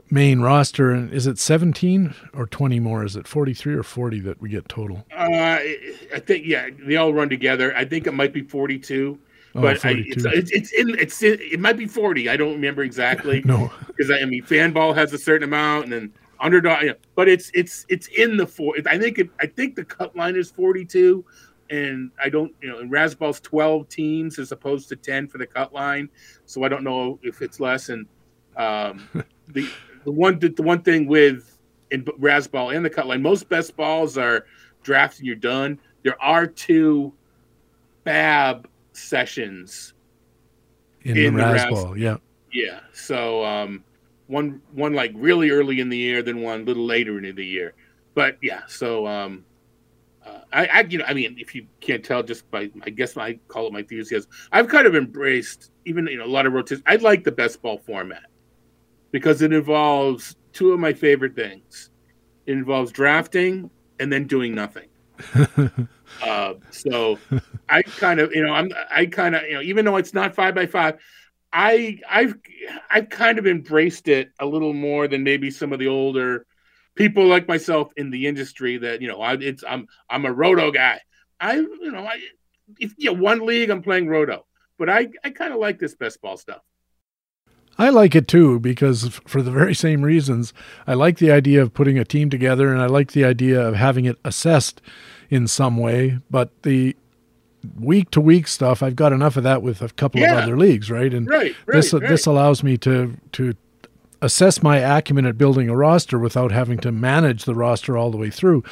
[0.10, 0.91] main roster.
[0.91, 3.04] And is it 17 or 20 more?
[3.04, 5.06] Is it 43 or 40 that we get total?
[5.15, 7.76] Uh, I think, yeah, they all run together.
[7.76, 9.19] I think it might be 42.
[9.56, 12.52] Oh, but I, it's, it's, it's in it's in, it might be 40 i don't
[12.52, 16.84] remember exactly no because I, I, mean fanball has a certain amount and then underdog
[16.84, 20.15] yeah, but it's it's it's in the four i think it, i think the cut
[20.15, 21.23] line is 42
[21.69, 25.47] and i don't you know in razzball's 12 teams as opposed to 10 for the
[25.47, 26.10] cut line
[26.45, 28.06] so i don't know if it's less and
[28.56, 29.08] um
[29.50, 29.69] the
[30.06, 31.58] the one the one thing with
[31.89, 34.45] in Razzball and the cut line most best balls are
[34.84, 37.13] drafted you're done there are two
[38.06, 39.93] FAAB sessions
[41.04, 41.97] in, in the, the Razzball.
[41.97, 42.17] Yeah,
[42.52, 42.80] yeah.
[42.93, 43.84] So um,
[44.28, 47.46] one one like really early in the year, then one a little later into the
[47.46, 47.74] year.
[48.13, 49.46] But yeah, so um,
[50.26, 53.16] uh, I, I, you know, I mean, if you can't tell just by, I guess
[53.16, 54.30] I call it my enthusiasm.
[54.52, 56.84] I've kind of embraced even you know a lot of rotations.
[56.86, 58.26] I like the best ball format
[59.12, 61.92] because it involves two of my favorite things.
[62.46, 64.88] It involves drafting and then doing nothing.
[66.24, 67.18] uh, so
[67.70, 70.36] I kind of, you know, I'm, I kind of, you know, even though it's not
[70.36, 71.00] five by five,
[71.58, 72.36] I, I've,
[72.91, 76.46] I've kind of embraced it a little more than maybe some of the older
[76.93, 80.70] people like myself in the industry that, you know, I, it's, I'm, I'm a roto
[80.70, 81.02] guy.
[81.39, 82.20] I, you know, I,
[82.78, 84.46] if you know, one league, I'm playing roto,
[84.78, 86.62] but I, I kind of like this best ball stuff.
[87.80, 90.54] I like it too because for the very same reasons.
[90.86, 93.74] I like the idea of putting a team together and I like the idea of
[93.74, 94.80] having it assessed
[95.32, 96.20] in some way.
[96.30, 96.96] But the
[97.80, 100.34] week to week stuff, I've got enough of that with a couple yeah.
[100.34, 101.14] of other leagues, right?
[101.14, 102.08] And right, right, this right.
[102.08, 103.56] this allows me to to
[104.22, 108.18] assess my acumen at building a roster without having to manage the roster all the
[108.18, 108.64] way through.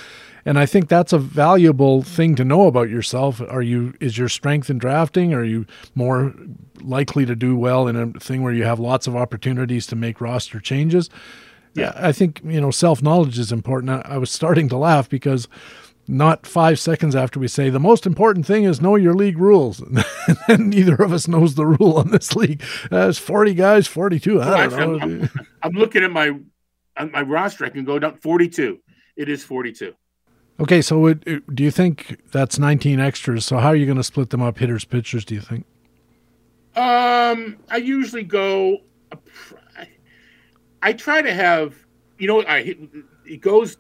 [0.48, 3.42] And I think that's a valuable thing to know about yourself.
[3.42, 5.34] Are you is your strength in drafting?
[5.34, 6.34] Are you more
[6.82, 10.22] likely to do well in a thing where you have lots of opportunities to make
[10.22, 11.10] roster changes?
[11.74, 14.06] Yeah, I think you know self knowledge is important.
[14.06, 15.48] I was starting to laugh because
[16.08, 19.82] not five seconds after we say the most important thing is know your league rules,
[20.48, 22.62] and neither of us knows the rule on this league.
[22.92, 24.42] Uh, it's forty guys, forty-two.
[24.42, 25.00] I don't know.
[25.02, 25.30] I'm,
[25.64, 26.32] I'm, looking at my
[27.12, 27.66] my roster.
[27.66, 28.80] I can go down forty-two.
[29.16, 29.94] It is forty-two.
[30.60, 33.44] Okay, so it, it, do you think that's 19 extras?
[33.44, 35.26] So how are you going to split them up, hitters, pitchers?
[35.26, 35.66] Do you think?
[36.78, 38.78] Um, I usually go.
[39.12, 39.88] I,
[40.82, 41.76] I try to have,
[42.18, 42.76] you know, I
[43.26, 43.78] it goes.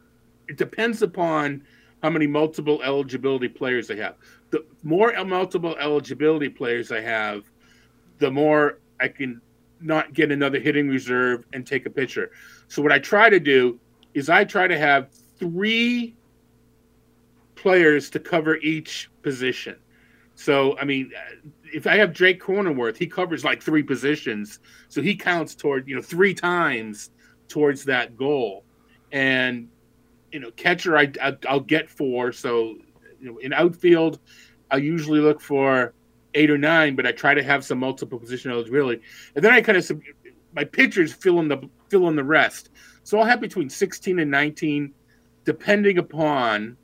[0.47, 1.63] It depends upon
[2.05, 4.17] how many multiple eligibility players I have.
[4.51, 7.45] The more multiple eligibility players I have,
[8.19, 9.41] the more I can
[9.81, 12.29] not get another hitting reserve and take a pitcher.
[12.67, 13.79] So what I try to do
[14.13, 16.15] is I try to have three
[17.55, 19.75] players to cover each position.
[20.35, 21.11] So, I mean,
[21.73, 25.95] if I have Jake Cronenworth, he covers like three positions, so he counts toward you
[25.95, 27.09] know three times
[27.47, 28.63] towards that goal.
[29.11, 29.69] And
[30.35, 32.33] you know, catcher I, I will get four.
[32.33, 32.75] So,
[33.21, 34.19] you know, in outfield,
[34.69, 35.93] I usually look for
[36.33, 39.01] eight or nine, but I try to have some multiple position eligibility.
[39.33, 39.89] And then I kind of
[40.53, 42.69] my pitchers fill in the fill in the rest.
[43.03, 44.93] So I'll have between 16 and 19,
[45.45, 46.75] depending upon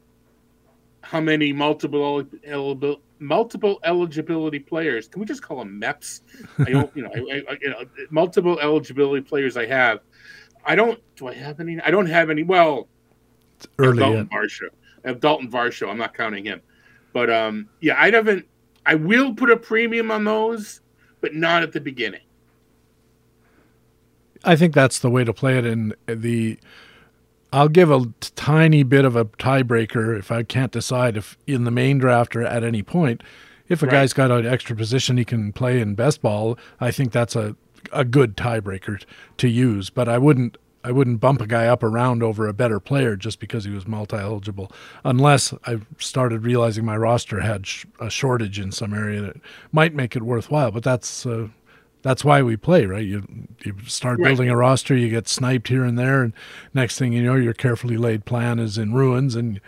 [1.01, 5.09] how many multiple eligible multiple eligibility players.
[5.09, 6.21] Can we just call them MEPs?
[6.59, 9.99] I don't, you know, I, I, you know, multiple eligibility players I have.
[10.63, 11.01] I don't.
[11.17, 11.81] Do I have any?
[11.81, 12.43] I don't have any.
[12.43, 12.87] Well,
[13.79, 13.99] early.
[13.99, 14.69] Dalton Varsho.
[15.03, 15.89] I have Dalton Varsho.
[15.89, 16.61] I'm not counting him.
[17.13, 18.45] But um, yeah, I haven't.
[18.85, 20.81] I will put a premium on those,
[21.19, 22.21] but not at the beginning.
[24.43, 25.65] I think that's the way to play it.
[25.65, 26.57] And the
[27.53, 31.71] I'll give a tiny bit of a tiebreaker if I can't decide if in the
[31.71, 33.21] main draft or at any point.
[33.67, 33.91] If a right.
[33.91, 37.55] guy's got an extra position he can play in best ball, I think that's a
[37.91, 39.03] a good tiebreaker
[39.37, 39.89] to use.
[39.89, 43.39] But I wouldn't I wouldn't bump a guy up around over a better player just
[43.39, 44.71] because he was multi eligible,
[45.03, 49.37] unless I started realizing my roster had sh- a shortage in some area that
[49.71, 50.71] might make it worthwhile.
[50.71, 51.49] But that's uh,
[52.01, 53.05] that's why we play, right?
[53.05, 53.23] You
[53.63, 54.27] you start right.
[54.27, 56.33] building a roster, you get sniped here and there, and
[56.73, 59.61] next thing you know, your carefully laid plan is in ruins, and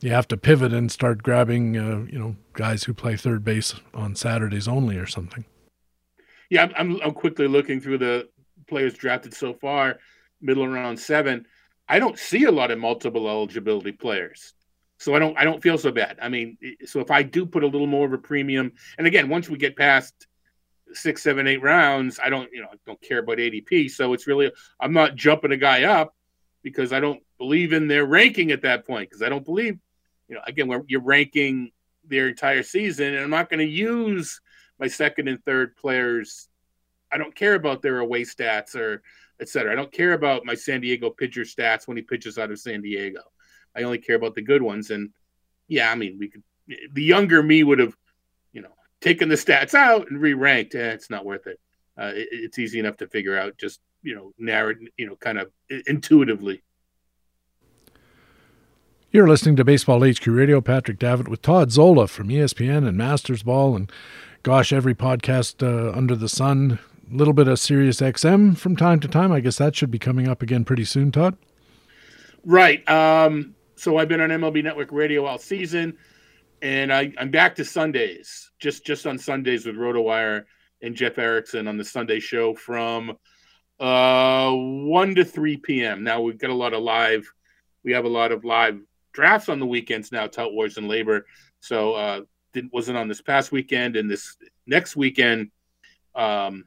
[0.00, 3.74] you have to pivot and start grabbing, uh, you know, guys who play third base
[3.94, 5.44] on Saturdays only or something.
[6.50, 8.28] Yeah, I'm I'm quickly looking through the
[8.68, 9.98] players drafted so far,
[10.40, 11.46] middle around seven.
[11.88, 14.54] I don't see a lot of multiple eligibility players.
[14.98, 16.18] So I don't I don't feel so bad.
[16.20, 19.28] I mean, so if I do put a little more of a premium, and again,
[19.28, 20.26] once we get past
[20.92, 23.90] six, seven, eight rounds, I don't, you know, I don't care about ADP.
[23.90, 26.14] So it's really, I'm not jumping a guy up
[26.62, 29.08] because I don't believe in their ranking at that point.
[29.08, 29.78] Because I don't believe,
[30.28, 31.70] you know, again, when you're ranking
[32.04, 34.40] their entire season, and I'm not going to use
[34.78, 36.48] my second and third players.
[37.10, 39.02] I don't care about their away stats or
[39.40, 39.72] et cetera.
[39.72, 42.82] I don't care about my San Diego pitcher stats when he pitches out of San
[42.82, 43.20] Diego.
[43.76, 44.90] I only care about the good ones.
[44.90, 45.10] And
[45.68, 46.42] yeah, I mean, we could,
[46.92, 47.96] the younger me would have
[48.52, 51.60] you know, taken the stats out and re-ranked, eh, it's not worth it.
[51.98, 52.28] Uh, it.
[52.30, 55.50] It's easy enough to figure out, just you know, narrate, you know, kind of
[55.86, 56.62] intuitively.
[59.10, 60.60] You're listening to Baseball HQ Radio.
[60.60, 63.90] Patrick Davitt with Todd Zola from ESPN and Masters Ball, and
[64.42, 66.78] gosh, every podcast uh, under the sun.
[67.10, 69.32] Little bit of Sirius XM from time to time.
[69.32, 71.36] I guess that should be coming up again pretty soon, Todd.
[72.44, 72.88] Right.
[72.88, 75.96] Um, so I've been on MLB Network Radio all season
[76.62, 80.44] and I, I'm back to Sundays, just just on Sundays with RotoWire
[80.82, 83.16] and Jeff Erickson on the Sunday show from
[83.80, 86.02] uh, one to three p.m.
[86.02, 87.30] Now we've got a lot of live,
[87.84, 88.80] we have a lot of live
[89.12, 91.22] drafts on the weekends now, Tout Wars and LABR.
[91.60, 92.20] So uh,
[92.52, 95.50] didn't wasn't on this past weekend, and this next weekend,
[96.14, 96.64] um,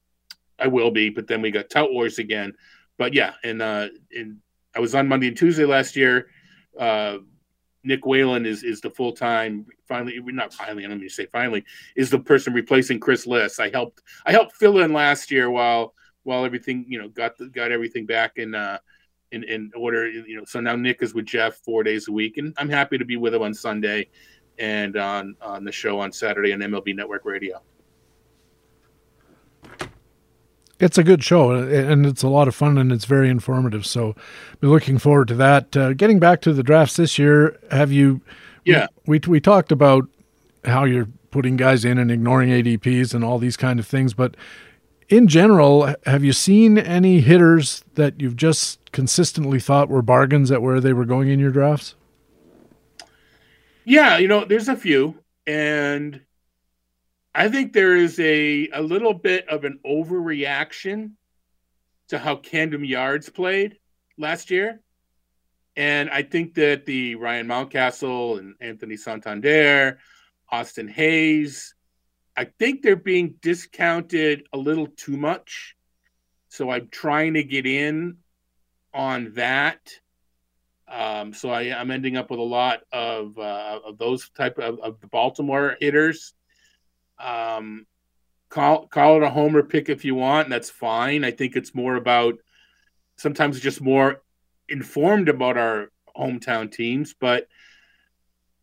[0.62, 1.10] I will be.
[1.10, 2.54] But then we got Tout Wars again.
[2.98, 4.38] But yeah, and uh, and
[4.76, 6.28] I was on Monday and Tuesday last year.
[6.80, 7.18] Uh,
[7.84, 11.26] Nick Whalen is is the full time finally not finally I don't mean to say
[11.26, 11.64] finally
[11.96, 13.60] is the person replacing Chris Liss.
[13.60, 15.94] I helped I helped fill in last year while
[16.24, 18.78] while everything you know got the, got everything back in uh
[19.32, 22.38] in, in order you know so now Nick is with Jeff four days a week
[22.38, 24.10] and I'm happy to be with him on Sunday
[24.60, 27.62] and on on the show on Saturday on MLB Network Radio
[30.82, 33.86] it's a good show and it's a lot of fun and it's very informative.
[33.86, 34.16] So,
[34.60, 35.78] be looking forward to that.
[35.78, 38.22] Uh, getting back to the drafts this year, have you?
[38.66, 40.08] Yeah, we, we we talked about
[40.66, 44.36] how you're putting guys in and ignoring ADPs and all these kind of things, but
[45.08, 50.62] in general, have you seen any hitters that you've just consistently thought were bargains at
[50.62, 51.96] where they were going in your drafts?
[53.84, 55.16] Yeah, you know, there's a few,
[55.46, 56.22] and
[57.34, 61.12] I think there is a a little bit of an overreaction
[62.10, 63.78] to how Camden Yards played
[64.18, 64.82] last year.
[65.78, 70.00] And I think that the Ryan Mountcastle and Anthony Santander,
[70.50, 71.74] Austin Hays,
[72.36, 75.78] I think they're being discounted a little too much.
[76.50, 78.18] So I'm trying to get in
[78.94, 79.80] on that.
[80.90, 84.80] Um, so I, am ending up with a lot of, uh, of those type of,
[84.82, 86.34] of the Baltimore hitters
[87.24, 87.86] um,
[88.50, 90.50] call call it a homer pick if you want.
[90.50, 91.24] That's fine.
[91.24, 92.36] I think it's more about
[93.18, 94.22] sometimes just more
[94.70, 97.16] informed about our hometown teams.
[97.20, 97.48] But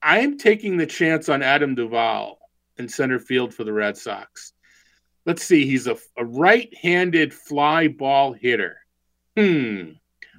[0.03, 2.39] I am taking the chance on Adam Duvall
[2.77, 4.53] in center field for the Red Sox.
[5.27, 5.67] Let's see.
[5.67, 8.79] He's a, a right-handed fly ball hitter.
[9.37, 9.93] Hmm.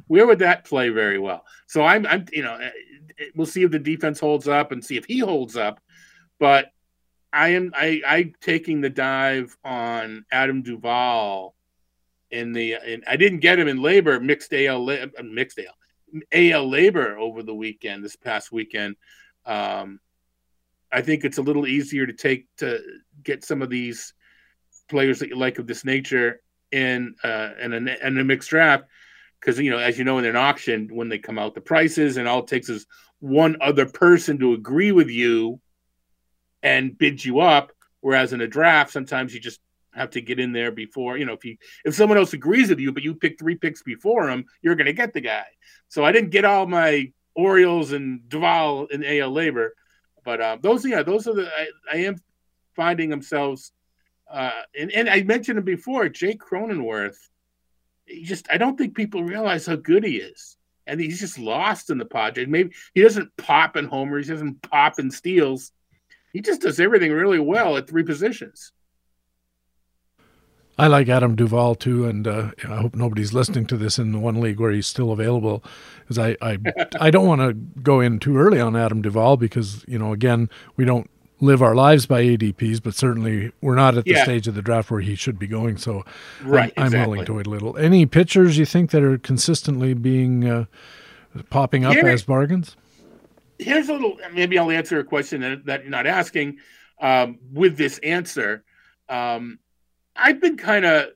[0.08, 1.45] Where would that play very well?
[1.67, 2.58] So I'm, I'm, you know,
[3.36, 5.79] we'll see if the defense holds up and see if he holds up.
[6.39, 6.71] But
[7.31, 11.55] I am I I taking the dive on Adam Duvall
[12.31, 15.75] in the and I didn't get him in LABR mixed AL uh, mixed AL
[16.31, 18.95] AL LABR over the weekend this past weekend.
[19.45, 19.99] Um,
[20.91, 22.79] I think it's a little easier to take to
[23.23, 24.13] get some of these
[24.89, 28.85] players that you like of this nature in uh, in a, in a mixed draft
[29.39, 32.17] because you know as you know in an auction when they come out the prices
[32.17, 32.85] and all it takes is
[33.19, 35.59] one other person to agree with you
[36.63, 37.71] and bid you up.
[38.01, 39.59] Whereas in a draft, sometimes you just
[39.93, 42.79] have to get in there before you know if you if someone else agrees with
[42.79, 45.45] you, but you pick three picks before him, you're going to get the guy.
[45.89, 49.69] So I didn't get all my Orioles and Duvall in AL LABR,
[50.23, 52.17] but uh, those yeah those are the I, I am
[52.75, 53.71] finding themselves.
[54.31, 57.17] Uh, and, and I mentioned him before, Jake Cronenworth.
[58.05, 60.55] He just I don't think people realize how good he is
[60.89, 62.47] and he's just lost in the Padres.
[62.47, 65.71] Maybe he doesn't pop in homers, he doesn't pop in steals,
[66.33, 68.71] he just does everything really well at three positions.
[70.77, 74.19] I like Adam Duvall too, and uh, I hope nobody's listening to this in the
[74.19, 75.61] one league where he's still available,
[75.99, 76.57] because I I,
[77.01, 80.49] I don't want to go in too early on Adam Duvall because you know again
[80.77, 81.09] we don't
[81.41, 84.23] live our lives by ADPs, but certainly we're not at the yeah.
[84.23, 85.77] stage of the draft where he should be going.
[85.77, 86.05] So
[86.43, 86.99] right, I'm, exactly.
[86.99, 87.77] I'm, willing to wait a little.
[87.77, 90.65] Any pitchers you think that are consistently being uh,
[91.49, 92.77] popping up as bargains?
[93.59, 96.57] Here's a little maybe I'll answer a question that, that you're not asking
[96.99, 98.63] um, with this answer.
[99.07, 99.59] Um,
[100.15, 101.09] I've been kind of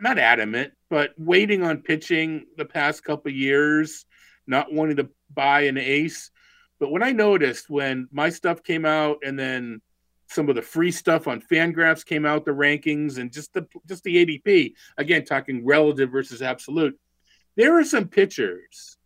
[0.00, 4.04] not adamant, but waiting on pitching the past couple years,
[4.46, 6.30] not wanting to buy an ace.
[6.78, 9.80] But when I noticed when my stuff came out and then
[10.28, 14.04] some of the free stuff on Fangraphs came out, the rankings and just the just
[14.04, 16.98] the ADP, again talking relative versus absolute,
[17.56, 18.96] there are some pitchers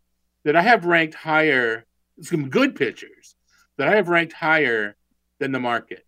[0.44, 1.86] that I have ranked higher
[2.20, 3.34] some good pitchers
[3.76, 4.96] that I have ranked higher
[5.38, 6.06] than the market.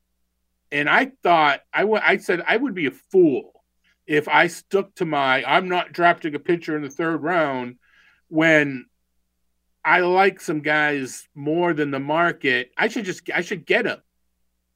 [0.73, 3.53] And I thought I, w- I said I would be a fool
[4.07, 7.77] if I stuck to my I'm not drafting a pitcher in the third round
[8.29, 8.87] when
[9.85, 12.73] I like some guys more than the market.
[12.77, 14.03] I should just I should get them.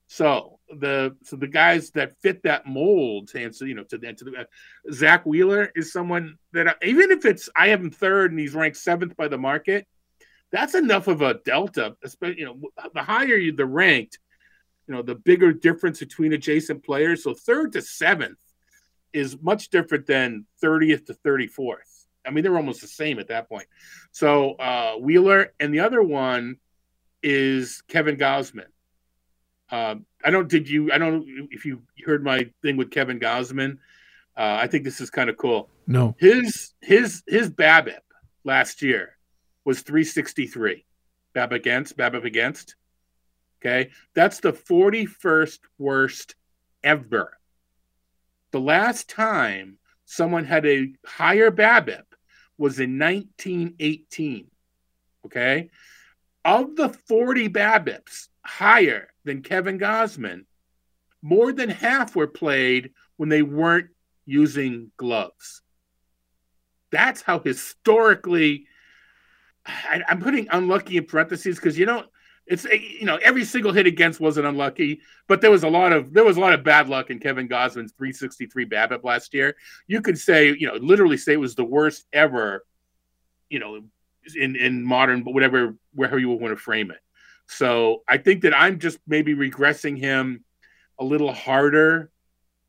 [0.06, 4.12] So the so the guys that fit that mold, and so you know to the
[4.12, 4.44] to the uh,
[4.92, 8.54] Zack Wheeler is someone that I, even if it's I have him third and he's
[8.54, 9.86] ranked seventh by the market,
[10.52, 11.96] that's enough of a delta.
[12.02, 12.60] Especially, you know,
[12.94, 14.18] the higher you the ranked,
[14.86, 17.22] you know, the bigger difference between adjacent players.
[17.22, 18.38] So third to seventh
[19.12, 22.06] is much different than 30th to 34th.
[22.26, 23.66] I mean, they're almost the same at that point.
[24.12, 26.56] So uh, Wheeler and the other one
[27.22, 28.66] is Kevin Gausman.
[29.70, 30.48] Um, I don't.
[30.48, 30.92] Did you?
[30.92, 31.24] I don't.
[31.50, 33.78] If you heard my thing with Kevin Gausman,
[34.36, 35.68] uh, I think this is kind of cool.
[35.86, 38.00] No, his his his BABIP
[38.44, 39.16] last year
[39.64, 40.84] was 363.
[41.34, 42.76] BABIP against, BABIP against.
[43.60, 43.90] Okay.
[44.14, 46.34] That's the 41st worst
[46.82, 47.36] ever.
[48.52, 52.04] The last time someone had a higher BABIP
[52.58, 54.46] was in 1918.
[55.26, 55.70] Okay.
[56.44, 60.46] Of the 40 BABIPs higher than Kevin Gausman,
[61.22, 63.90] more than half were played when they weren't
[64.24, 65.62] using gloves.
[66.90, 68.66] That's how historically
[69.66, 72.04] I, am putting unlucky in parentheses because you know
[72.46, 76.12] it's you know every single hit against wasn't unlucky, but there was a lot of
[76.12, 79.56] there was a lot of bad luck in Kevin Gausman's 363 BABIP last year.
[79.86, 82.64] You could say you know literally say it was the worst ever,
[83.48, 83.82] you know,
[84.36, 87.00] in in modern but whatever wherever you want to frame it.
[87.46, 90.44] So I think that I'm just maybe regressing him
[90.98, 92.10] a little harder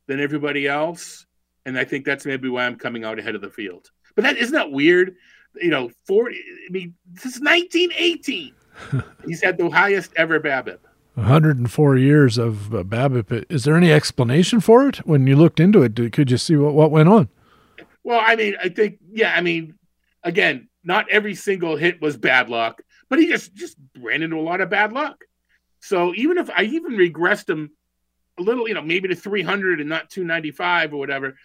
[0.07, 1.25] than everybody else,
[1.65, 3.89] and I think that's maybe why I'm coming out ahead of the field.
[4.15, 5.15] But that isn't that weird
[5.55, 8.53] you know, 40, I mean, since 1918,
[9.25, 10.79] he's had the highest ever BABIP.
[11.15, 13.45] 104 years of uh, BABIP.
[13.49, 14.97] Is there any explanation for it?
[15.05, 17.29] When you looked into it, could you see what, what went on?
[18.03, 19.75] Well, I mean, I think, yeah, I mean,
[20.23, 24.41] again, not every single hit was bad luck, but he just just ran into a
[24.41, 25.23] lot of bad luck.
[25.81, 27.71] So even if I even regressed him
[28.37, 31.37] a little, you know, maybe to 300 and not 295 or whatever,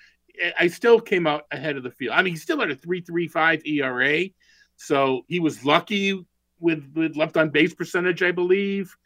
[0.59, 2.14] I still came out ahead of the field.
[2.14, 4.28] I mean, he still had a 3.35 ERA,
[4.76, 6.24] so he was lucky
[6.61, 8.97] with with left on base percentage, I believe.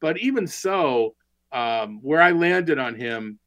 [0.00, 1.14] But even so,
[1.52, 3.38] um, where I landed on him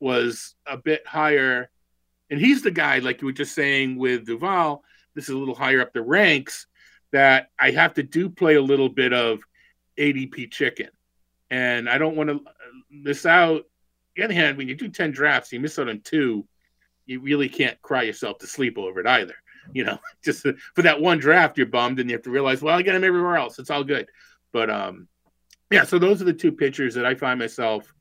[0.00, 1.70] was a bit higher,
[2.30, 4.82] and he's the guy, like you were just saying with Duvall.
[5.14, 6.66] This is a little higher up the ranks
[7.12, 9.40] that I have to do play a little bit of
[9.98, 10.90] ADP chicken,
[11.50, 12.40] and I don't want to
[12.90, 13.56] miss out.
[13.56, 13.62] On
[14.16, 16.46] the other hand, when you do ten drafts, you miss out on two
[17.06, 19.34] you really can't cry yourself to sleep over it either.
[19.72, 22.76] You know, just for that one draft, you're bummed, and you have to realize, well,
[22.76, 23.58] I got him everywhere else.
[23.58, 24.08] It's all good.
[24.52, 25.08] But um,
[25.70, 27.92] yeah, so those are the two pitchers that I find myself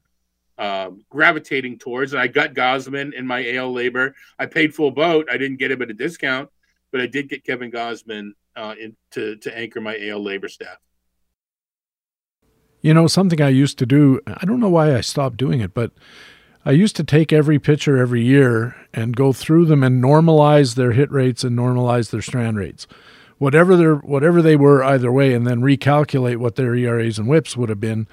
[0.57, 2.13] um, gravitating towards.
[2.13, 4.13] And I got Gausman in my AL LABR.
[4.39, 5.27] I paid full boat.
[5.31, 6.49] I didn't get him at a discount,
[6.91, 10.77] but I did get Kevin Gausman uh, in, to to anchor my AL LABR staff.
[12.81, 14.21] You know, something I used to do.
[14.27, 15.91] I don't know why I stopped doing it, but
[16.65, 20.93] I used to take every pitcher every year and go through them and normalize their
[20.93, 22.87] hit rates and normalize their strand rates.
[23.37, 27.55] Whatever their whatever they were either way, and then recalculate what their ERAs and WHIPs
[27.57, 28.07] would have been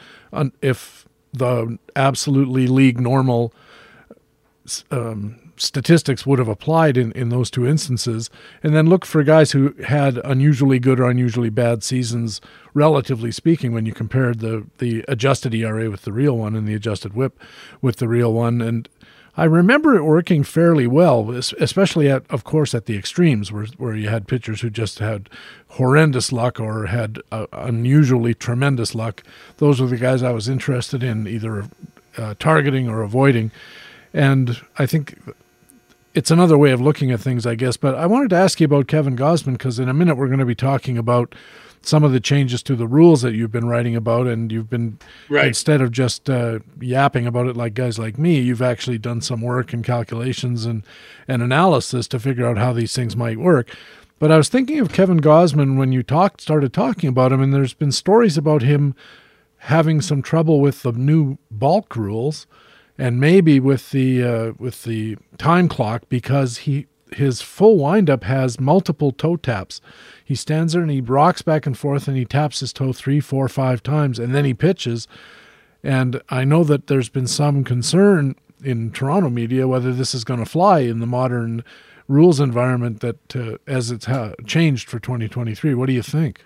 [0.60, 3.54] if the absolutely league normal
[4.90, 8.30] um, statistics would have applied in, in those two instances,
[8.62, 12.40] and then look for guys who had unusually good or unusually bad seasons,
[12.74, 16.74] relatively speaking, when you compared the the adjusted ERA with the real one and the
[16.74, 17.38] adjusted WHIP
[17.80, 18.88] with the real one, and
[19.34, 23.96] I remember it working fairly well, especially at, of course, at the extremes where where
[23.96, 25.30] you had pitchers who just had
[25.68, 29.22] horrendous luck or had uh, unusually tremendous luck.
[29.56, 31.64] Those were the guys I was interested in either
[32.18, 33.50] uh, targeting or avoiding,
[34.12, 35.18] and I think
[36.14, 37.76] it's another way of looking at things, I guess.
[37.76, 40.38] But I wanted to ask you about Kevin Gausman because in a minute we're going
[40.38, 41.34] to be talking about
[41.84, 44.98] some of the changes to the rules that you've been writing about, and you've been
[45.28, 45.48] right.
[45.48, 49.40] instead of just uh, yapping about it like guys like me, you've actually done some
[49.40, 50.84] work and calculations and
[51.26, 53.74] and analysis to figure out how these things might work.
[54.18, 57.52] But I was thinking of Kevin Gausman when you talked started talking about him, and
[57.52, 58.94] there's been stories about him
[59.58, 62.46] having some trouble with the new balk rules,
[62.98, 68.60] and maybe with the uh, with the time clock because he his full windup has
[68.60, 69.80] multiple toe taps.
[70.24, 73.20] He stands there and he rocks back and forth and he taps his toe three,
[73.20, 75.06] four, five times and then he pitches.
[75.82, 80.40] And I know that there's been some concern in Toronto media whether this is going
[80.40, 81.64] to fly in the modern
[82.08, 85.74] rules environment that uh, as it's ha- changed for 2023.
[85.74, 86.44] What do you think?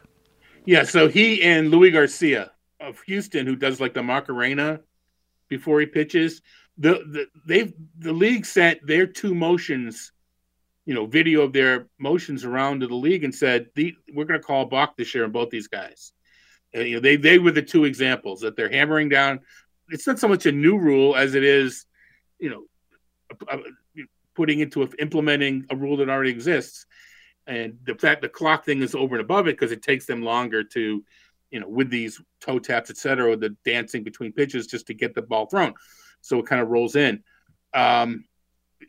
[0.64, 4.80] Yeah, so he and Luis Garcia of Houston, who does like the Macarena
[5.48, 6.42] before he pitches,
[6.78, 10.12] the, the they've the league sent their two motions
[10.86, 14.46] you know, video of their motions around to the league and said, "We're going to
[14.46, 16.12] call balk this year on both these guys."
[16.72, 19.40] And, you know, they they were the two examples that they're hammering down.
[19.90, 21.86] It's not so much a new rule as it is,
[22.38, 22.64] you know,
[24.34, 26.86] putting into a, implementing a rule that already exists.
[27.48, 30.22] And the fact the clock thing is over and above it because it takes them
[30.22, 31.04] longer to,
[31.56, 35.14] you know, with these toe taps, et cetera, the dancing between pitches just to get
[35.14, 35.72] the ball thrown.
[36.20, 37.24] So it kind of rolls in.
[37.72, 38.26] Um,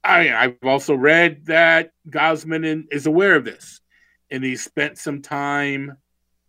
[0.03, 3.79] I, I've also read that Gausman is aware of this,
[4.29, 5.95] and he spent some time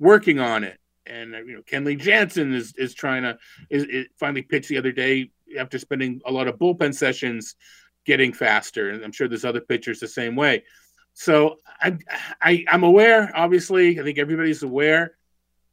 [0.00, 0.76] working on it.
[1.06, 3.38] And you know, Kenley Jansen is is trying to
[3.70, 7.54] is, is finally pitched the other day after spending a lot of bullpen sessions,
[8.04, 8.90] getting faster.
[8.90, 10.64] And I'm sure there's other pitchers the same way.
[11.14, 11.96] So I,
[12.42, 13.30] I I'm aware.
[13.36, 15.17] Obviously, I think everybody's aware.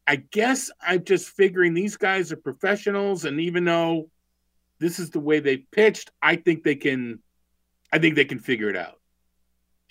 [0.08, 4.10] I guess I'm just figuring these guys are professionals, and even though
[4.80, 7.20] this is the way they pitched, I think they can
[7.92, 9.00] I think they can figure it out.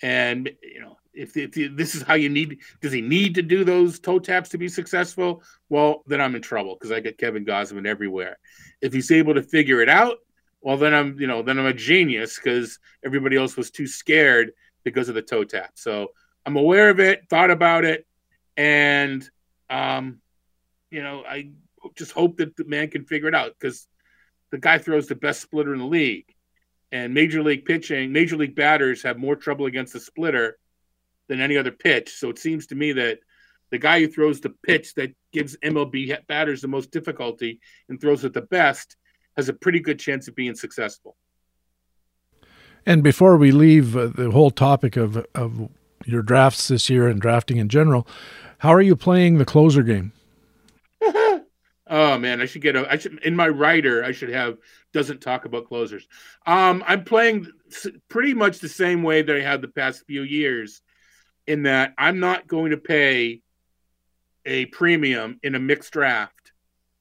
[0.01, 3.63] And you know, if, if this is how you need, does he need to do
[3.63, 5.43] those toe taps to be successful?
[5.69, 8.37] Well, then I'm in trouble because I get Kevin Gausman everywhere.
[8.81, 10.17] If he's able to figure it out,
[10.61, 14.51] well, then I'm, you know, then I'm a genius because everybody else was too scared
[14.83, 15.71] because of the toe tap.
[15.75, 16.09] So
[16.45, 18.05] I'm aware of it, thought about it,
[18.57, 19.27] and
[19.69, 20.19] um,
[20.91, 21.51] you know, I
[21.95, 23.87] just hope that the man can figure it out because
[24.51, 26.33] the guy throws the best splitter in the league
[26.91, 30.57] and major league pitching, major league batters have more trouble against the splitter
[31.27, 32.13] than any other pitch.
[32.13, 33.19] So it seems to me that
[33.71, 37.59] the guy who throws the pitch that gives MLB batters the most difficulty
[37.89, 38.95] and throws it the best
[39.35, 41.17] has a pretty good chance of being successful.
[42.85, 45.69] And before we leave uh, the whole topic of of
[46.05, 48.07] your drafts this year and drafting in general,
[48.65, 50.11] how are you playing the closer game?
[51.87, 52.91] oh man, I should get a.
[52.91, 54.03] I should in my writer.
[54.03, 54.57] I should have
[54.91, 56.07] doesn't talk about closers.
[56.47, 57.45] Um, I'm playing
[58.09, 60.81] pretty much the same way that I have the past few years,
[61.45, 63.41] in that I'm not going to pay
[64.45, 66.51] a premium in a mixed draft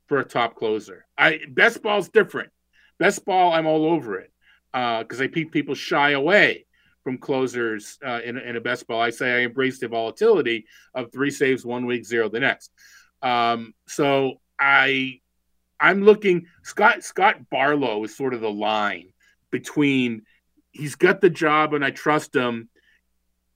[0.07, 1.07] for a top closer.
[1.17, 2.51] I best ball's different.
[2.99, 4.31] Best ball, I'm all over it
[4.73, 6.67] because uh, I think people shy away
[7.05, 9.01] from closers uh, in, in, a best ball.
[9.01, 12.73] I say I embrace the volatility of three saves one week, zero the next.
[13.23, 15.21] Um, so I
[15.79, 19.13] I'm looking Scott Scott Barlow is sort of the line
[19.51, 20.23] between
[20.73, 22.69] he's got the job and I trust him,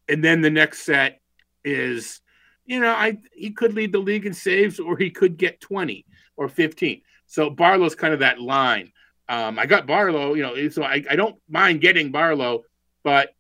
[0.09, 1.21] and then the next set
[1.65, 2.21] is,
[2.67, 6.05] you know, I he could lead the league in saves or he could get 20
[6.37, 7.03] or 15.
[7.27, 8.93] So Barlow's kind of that line.
[9.29, 12.63] Um, I got Barlow, you know, so I, I don't mind getting Barlow,
[13.05, 13.35] but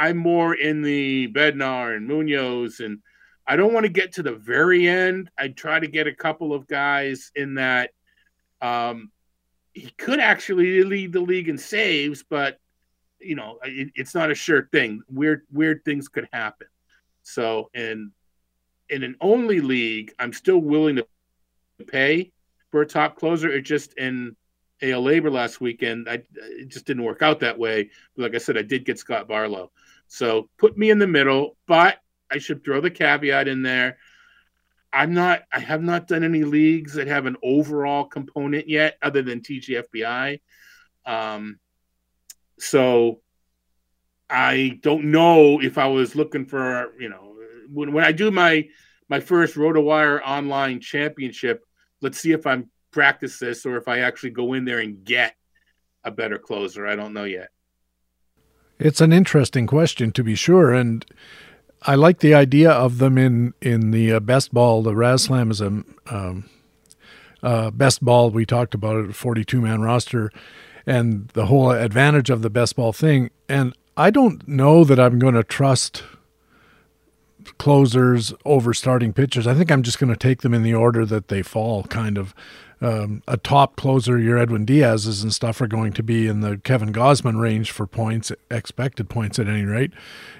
[0.00, 3.00] I'm more in the Bednar and Munoz and
[3.46, 5.30] I don't want to get to the very end.
[5.36, 7.90] I try to get a couple of guys in that
[8.62, 9.10] um,
[9.74, 12.58] he could actually lead the league in saves, but
[13.18, 15.02] you know it, it's not a sure thing.
[15.10, 16.68] Weird weird things could happen.
[17.22, 18.10] So in
[18.88, 21.06] in an only league, I'm still willing to
[21.86, 22.32] pay
[22.70, 23.50] for a top closer.
[23.50, 24.34] It just in
[24.82, 27.90] AL LABR last weekend, I it just didn't work out that way.
[28.16, 29.70] But like I said, I did get Scott Barlow.
[30.08, 31.98] So put me in the middle, but
[32.30, 33.98] I should throw the caveat in there.
[34.92, 39.22] I'm not I have not done any leagues that have an overall component yet other
[39.22, 40.40] than TGFBI.
[41.06, 41.58] Um,
[42.58, 43.20] so
[44.28, 47.34] I don't know if I was looking for, you know,
[47.72, 48.68] when, when I do my
[49.08, 51.64] my first RotoWire online championship,
[52.00, 55.34] let's see if I'm practice this or if I actually go in there and get
[56.04, 56.86] a better closer.
[56.86, 57.50] I don't know yet.
[58.78, 61.04] It's an interesting question to be sure, and
[61.82, 64.82] I like the idea of them in in the uh, best ball.
[64.82, 66.48] The RazzSlam is a um,
[67.42, 68.30] uh, best ball.
[68.30, 70.32] We talked about it, forty two man roster,
[70.86, 73.30] and the whole advantage of the best ball thing.
[73.50, 76.02] And I don't know that I'm going to trust
[77.58, 79.46] closers over starting pitchers.
[79.46, 82.16] I think I'm just going to take them in the order that they fall, kind
[82.16, 82.34] of
[82.80, 86.58] um, a top closer, your Edwin Diaz's and stuff are going to be in the
[86.58, 89.92] Kevin Gausman range for points, expected points at any rate,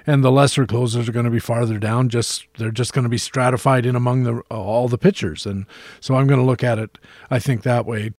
[0.07, 2.09] and the lesser closers are going to be farther down.
[2.09, 5.65] Just they're just going to be stratified in among the all the pitchers, and
[5.99, 6.97] so I'm going to look at it.
[7.29, 8.11] I think that way.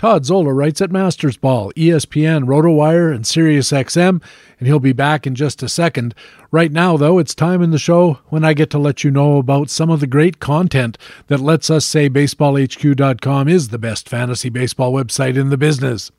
[0.00, 4.22] Todd Zola writes at Masters Ball, ESPN, RotoWire, and SiriusXM,
[4.58, 6.14] and he'll be back in just a second.
[6.50, 9.36] Right now, though, it's time in the show when I get to let you know
[9.36, 10.96] about some of the great content
[11.26, 16.10] that lets us say BaseballHQ.com is the best fantasy baseball website in the business.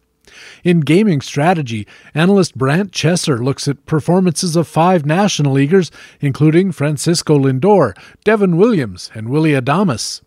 [0.63, 7.35] In gaming strategy, analyst Brant Chesser looks at performances of five National Leaguers, including Francisco
[7.39, 10.21] Lindor, Devin Williams, and Willie Adames.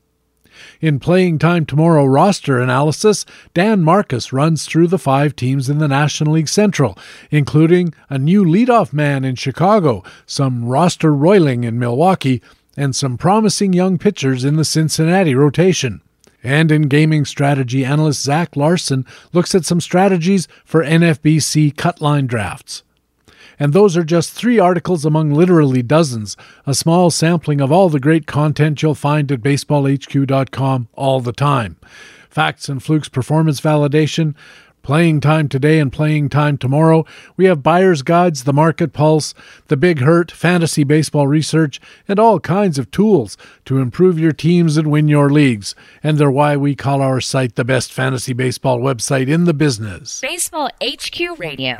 [0.80, 5.88] In Playing Time Tomorrow roster analysis, Dan Marcus runs through the five teams in the
[5.88, 6.98] National League Central,
[7.30, 12.42] including a new leadoff man in Chicago, some roster roiling in Milwaukee,
[12.76, 16.00] and some promising young pitchers in the Cincinnati rotation.
[16.42, 22.82] And in gaming strategy, analyst Zach Larson looks at some strategies for NFBC cutline drafts.
[23.58, 26.36] And those are just three articles among literally dozens,
[26.66, 31.76] a small sampling of all the great content you'll find at baseballhq.com all the time.
[32.28, 34.34] Facts and Flukes performance validation,
[34.84, 37.04] playing time today and playing time tomorrow.
[37.36, 39.34] We have buyer's guides, the market pulse,
[39.66, 44.76] the big hurt, fantasy baseball research, and all kinds of tools to improve your teams
[44.76, 45.74] and win your leagues.
[46.02, 50.20] And they're why we call our site the best fantasy baseball website in the business.
[50.20, 51.76] Baseball HQ Radio.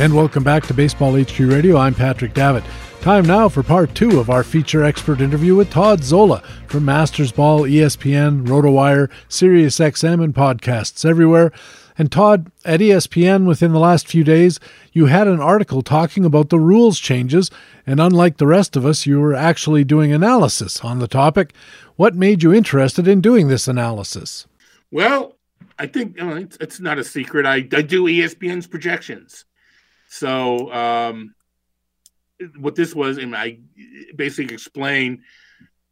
[0.00, 1.76] And welcome back to Baseball HQ Radio.
[1.76, 2.64] I'm Patrick Davitt.
[3.02, 7.32] Time now for part two of our feature expert interview with Todd Zola from Masters
[7.32, 11.52] Ball, ESPN, RotoWire, SiriusXM, and podcasts everywhere.
[11.98, 14.58] And Todd, at ESPN within the last few days,
[14.94, 17.50] you had an article talking about the rules changes,
[17.86, 21.52] and unlike the rest of us, you were actually doing analysis on the topic.
[21.96, 24.46] What made you interested in doing this analysis?
[24.90, 25.36] Well,
[25.78, 27.44] I think you know, it's, it's, not a secret.
[27.44, 29.44] I, I do ESPN's projections.
[30.10, 31.34] So um,
[32.58, 33.60] what this was, and I
[34.16, 35.20] basically explained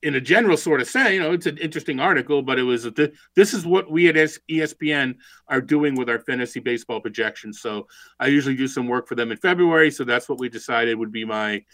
[0.02, 2.88] in a general sort of sense, you know, it's an interesting article, but it was
[2.96, 5.14] th- this is what we at ESPN
[5.46, 7.60] are doing with our fantasy baseball projections.
[7.60, 7.86] So
[8.18, 11.12] I usually do some work for them in February, so that's what we decided would
[11.12, 11.64] be my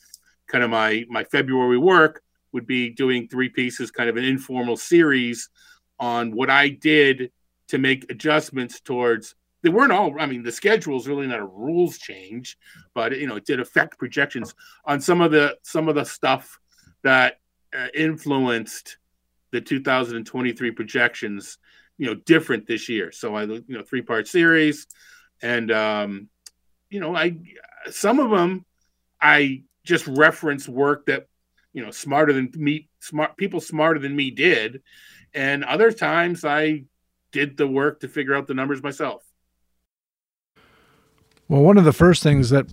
[0.46, 2.22] kind of my my February work
[2.52, 5.48] would be doing three pieces, kind of an informal series
[5.98, 7.32] on what I did
[7.68, 9.34] to make adjustments towards
[9.64, 12.56] they weren't all i mean the schedule is really not a rules change
[12.94, 14.54] but you know it did affect projections
[14.84, 16.60] on some of the some of the stuff
[17.02, 17.40] that
[17.76, 18.98] uh, influenced
[19.50, 21.58] the 2023 projections
[21.98, 23.12] you know different this year.
[23.12, 24.86] So i you know three part series
[25.42, 26.28] and um
[26.90, 27.36] you know i
[27.90, 28.64] some of them
[29.20, 31.28] i just reference work that
[31.72, 34.82] you know smarter than me smart people smarter than me did.
[35.34, 36.84] And other times i
[37.32, 39.24] did the work to figure out the numbers myself
[41.48, 42.66] well, one of the first things that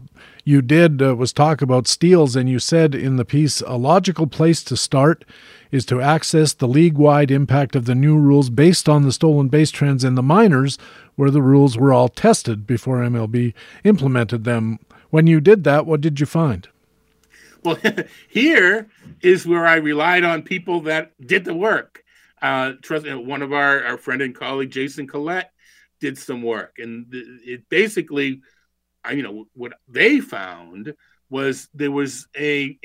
[0.44, 4.28] you did uh, was talk about steals, and you said in the piece a logical
[4.28, 5.26] place to start
[5.72, 9.50] is to access the league wide impact of the new rules based on the stolen
[9.50, 10.78] base trends in the minors,
[11.16, 13.54] where the rules were all tested before MLB
[13.84, 14.80] implemented them.
[15.10, 16.68] When you did that, what did you find?
[17.64, 17.78] Well,
[18.30, 18.90] here
[19.22, 22.04] is where I relied on people that did the work.
[22.42, 25.52] Uh, trust one of our, our friend and colleague Jason Collette
[26.00, 28.42] did some work, and it basically
[29.10, 30.94] you know what they found
[31.30, 32.78] was there was a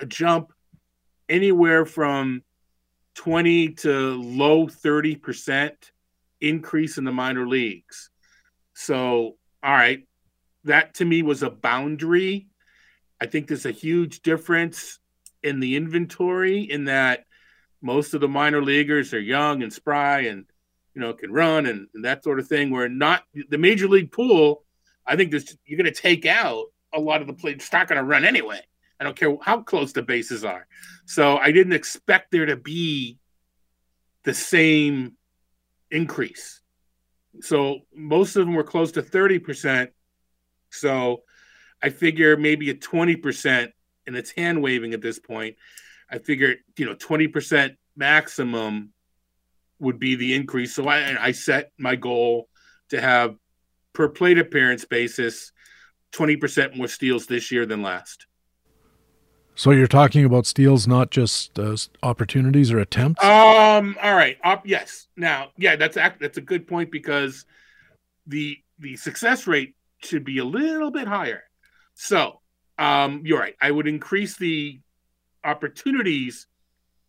[0.00, 0.52] a jump
[1.28, 2.42] anywhere from
[3.14, 5.72] 20 to low 30%
[6.40, 8.10] increase in the minor leagues.
[8.74, 10.06] So, all right,
[10.64, 12.48] that to me was a boundary.
[13.20, 14.98] I think there's a huge difference
[15.42, 17.24] in the inventory in that
[17.80, 20.46] most of the minor leaguers are young and spry and
[20.94, 22.70] you know can run and, and that sort of thing.
[22.70, 24.64] Where not the major league pool,
[25.06, 27.56] I think this you're going to take out a lot of the players.
[27.56, 28.60] It's not going to run anyway.
[29.00, 30.66] I don't care how close the bases are.
[31.06, 33.18] So I didn't expect there to be
[34.22, 35.16] the same
[35.90, 36.60] increase.
[37.40, 39.88] So most of them were close to 30%.
[40.70, 41.22] So
[41.82, 43.72] I figure maybe a 20%,
[44.06, 45.56] and it's hand waving at this point.
[46.10, 48.92] I figure, you know, 20% maximum
[49.80, 50.74] would be the increase.
[50.74, 52.48] So I, I set my goal
[52.90, 53.34] to have
[53.92, 55.52] per plate appearance basis
[56.12, 58.26] 20% more steals this year than last.
[59.54, 63.22] So you're talking about steals, not just uh, opportunities or attempts.
[63.22, 63.96] Um.
[64.02, 64.38] All right.
[64.42, 64.62] Up.
[64.64, 65.08] yes.
[65.16, 67.44] Now, yeah, that's that's a good point because
[68.26, 71.42] the the success rate should be a little bit higher.
[71.94, 72.40] So,
[72.78, 73.54] um, you're right.
[73.60, 74.80] I would increase the
[75.44, 76.46] opportunities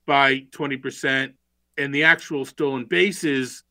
[0.05, 1.36] by twenty percent,
[1.77, 3.63] and the actual stolen bases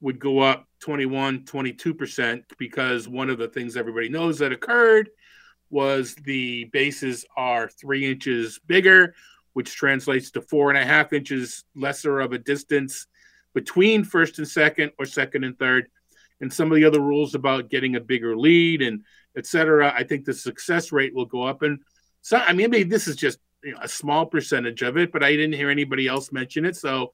[0.00, 5.10] would go up 21, 22 percent because one of the things everybody knows that occurred
[5.70, 9.14] was the bases are three inches bigger,
[9.52, 13.06] which translates to four and a half inches lesser of a distance
[13.54, 15.88] between first and second or second and third.
[16.40, 19.02] And some of the other rules about getting a bigger lead and
[19.36, 19.92] etc.
[19.94, 21.62] I think the success rate will go up.
[21.62, 21.80] And
[22.22, 25.24] so, I mean, maybe this is just you know, a small percentage of it, but
[25.24, 26.76] I didn't hear anybody else mention it.
[26.76, 27.12] So,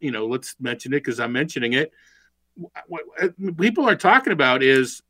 [0.00, 1.92] you know, let's mention it because I'm mentioning it.
[2.86, 3.02] What,
[3.58, 5.02] people are talking about is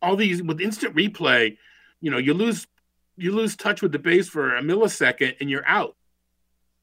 [0.00, 1.56] all these with instant replay
[2.00, 2.66] you know you lose
[3.16, 5.96] you lose touch with the base for a millisecond and you're out.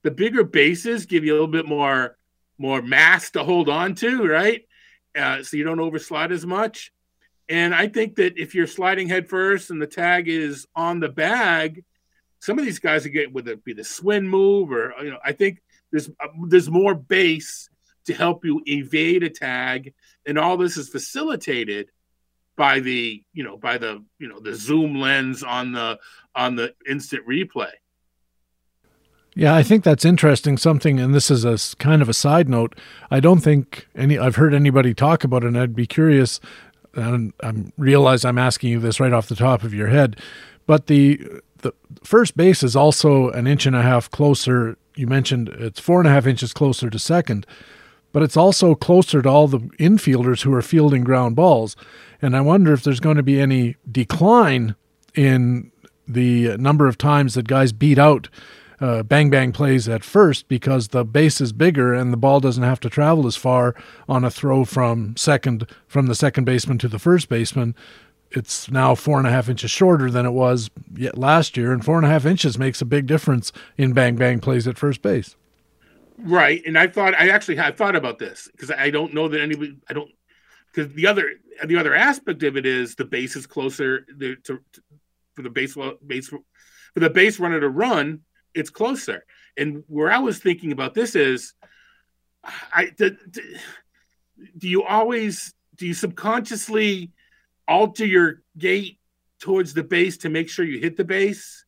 [0.03, 2.17] The bigger bases give you a little bit more
[2.57, 4.65] more mass to hold on to right?
[5.17, 6.91] Uh, so you don't overslide as much.
[7.49, 11.09] And i think that if you're sliding head first and the tag is on the
[11.09, 11.83] bag
[12.39, 15.19] some of these guys are getting with it be the swing move or you know
[15.25, 15.61] i think
[15.91, 17.68] there's uh, there's more base
[18.09, 19.93] to help you evade a tag
[20.25, 21.91] and all this is facilitated
[22.57, 25.99] by the you know by the you know the zoom lens on the
[26.35, 27.71] on the instant replay.
[29.35, 32.75] Yeah i think that's interesting something and this is a kind of a side note.
[33.11, 36.39] I don't think any i've heard anybody talk about it and i'd be curious
[36.95, 40.19] and i realize i'm asking you this right off the top of your head
[40.65, 44.77] but the the first base is also an inch and a half closer.
[44.95, 47.45] You mentioned it's four and a half inches closer to second
[48.11, 51.75] but it's also closer to all the infielders who are fielding ground balls.
[52.21, 54.75] And I wonder if there's going to be any decline
[55.15, 55.71] in
[56.07, 58.29] the number of times that guys beat out
[58.81, 62.63] uh, bang bang plays at first because the base is bigger and the ball doesn't
[62.63, 63.75] have to travel as far
[64.07, 67.75] on a throw from second from the second baseman to the first baseman.
[68.31, 71.83] It's now four and a half inches shorter than it was yet last year, and
[71.83, 75.01] four and a half inches makes a big difference in bang bang plays at first
[75.01, 75.35] base.
[76.21, 79.39] Right, and I thought I actually had thought about this because I don't know that
[79.39, 79.77] anybody.
[79.89, 80.11] I don't
[80.73, 84.59] because the other the other aspect of it is the base is closer to, to,
[85.33, 86.41] for the base base for
[86.95, 88.21] the base runner to run.
[88.53, 91.53] It's closer, and where I was thinking about this is,
[92.43, 93.15] I do,
[94.57, 97.11] do you always do you subconsciously
[97.65, 98.99] alter your gait
[99.39, 101.63] towards the base to make sure you hit the base,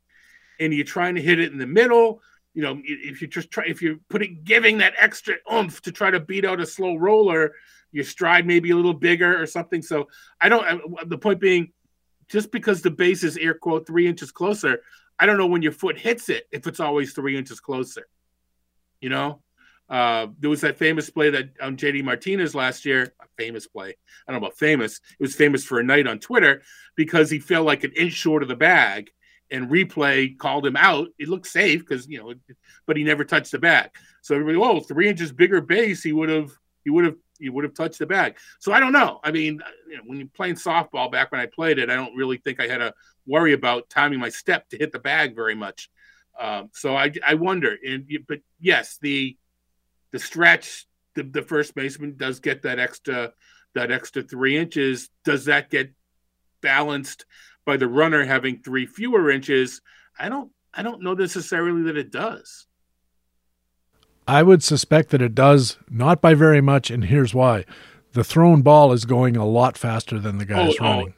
[0.59, 2.21] and you're trying to hit it in the middle
[2.53, 6.11] you know, if you just try, if you're putting giving that extra oomph to try
[6.11, 7.55] to beat out a slow roller,
[7.91, 9.81] your stride may be a little bigger or something.
[9.81, 10.07] So
[10.39, 11.09] I don't.
[11.09, 11.71] The point being,
[12.27, 14.81] just because the base is air quote three inches closer,
[15.17, 18.07] I don't know when your foot hits it if it's always three inches closer.
[18.99, 19.41] You know,
[19.89, 23.13] uh, there was that famous play that on JD Martinez last year.
[23.21, 23.95] A famous play.
[24.27, 24.99] I don't know about famous.
[25.19, 26.63] It was famous for a night on Twitter
[26.95, 29.11] because he fell like an inch short of the bag
[29.51, 31.09] and replay called him out.
[31.19, 32.33] It looked safe because you know,
[32.87, 33.91] but he never touched the bag.
[34.21, 36.51] So everybody, oh, three inches bigger base, he would have,
[36.83, 38.37] he would have, he would have touched the bag.
[38.59, 39.19] So I don't know.
[39.23, 42.15] I mean, you know, when you're playing softball back when I played it, I don't
[42.15, 42.93] really think I had to
[43.25, 45.89] worry about timing my step to hit the bag very much.
[46.39, 47.75] Um, so I, I wonder.
[47.85, 49.37] And but yes, the
[50.11, 53.33] the stretch, the, the first baseman does get that extra
[53.73, 55.09] that extra three inches.
[55.23, 55.91] Does that get
[56.61, 57.25] balanced
[57.65, 59.81] by the runner having three fewer inches,
[60.17, 62.65] I don't I don't know necessarily that it does.
[64.27, 67.65] I would suspect that it does, not by very much, and here's why.
[68.13, 71.13] The thrown ball is going a lot faster than the guy oh, running.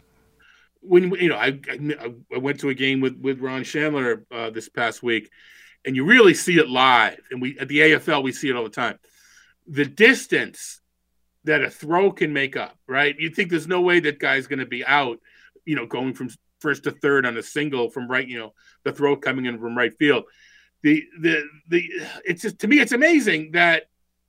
[0.81, 1.59] when you know I
[2.33, 5.29] I went to a game with with Ron Shandler uh, this past week,
[5.85, 7.19] and you really see it live.
[7.31, 8.99] And we at the AFL we see it all the time.
[9.67, 10.81] The distance
[11.45, 13.17] that a throw can make up, right?
[13.19, 15.19] You think there's no way that guy's going to be out,
[15.65, 18.53] you know, going from first to third on a single from right, you know,
[18.83, 20.23] the throw coming in from right field.
[20.81, 21.89] The the the
[22.25, 23.83] it's just to me it's amazing that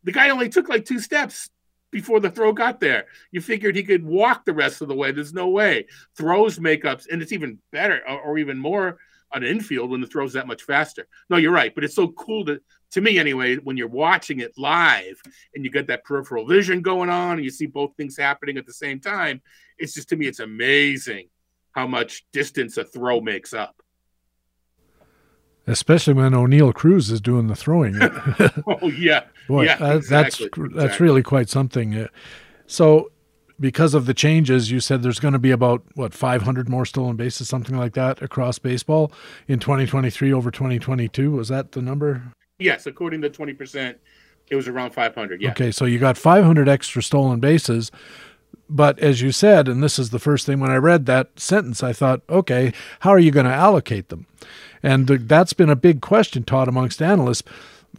[0.05, 1.51] the guy only took like two steps
[1.91, 3.07] before the throw got there.
[3.31, 5.13] You figured he could walk the rest of the way.
[5.13, 5.87] There's no way.
[6.17, 8.99] Throws makeups, and it's even better or, or even more
[9.33, 11.07] on infield when the throw's that much faster.
[11.31, 12.61] No, you're right, but it's so cool to
[12.95, 15.21] to me anyway when you're watching it live
[15.55, 18.67] and you get that peripheral vision going on and you see both things happening at
[18.67, 19.43] the same time.
[19.79, 21.29] It's just to me it's amazing
[21.73, 23.75] how much distance a throw makes up.
[25.67, 27.97] Especially when Oneil Cruz is doing the throwing.
[28.67, 30.69] oh yeah, Boy, yeah, that, exactly, that's exactly.
[30.75, 31.97] that's really quite something.
[31.97, 32.09] Uh,
[32.67, 33.11] so,
[33.59, 37.17] because of the changes, you said there's going to be about what 500 more stolen
[37.17, 39.11] bases, something like that, across baseball
[39.49, 41.31] in 2023 over 2022.
[41.31, 42.35] Was that the number?
[42.59, 43.99] Yes, according to 20 percent,
[44.49, 45.41] it was around 500.
[45.41, 45.51] Yeah.
[45.51, 47.91] Okay, so you got 500 extra stolen bases.
[48.69, 51.83] But as you said, and this is the first thing when I read that sentence,
[51.83, 54.27] I thought, okay, how are you going to allocate them?
[54.83, 57.43] And the, that's been a big question taught amongst analysts.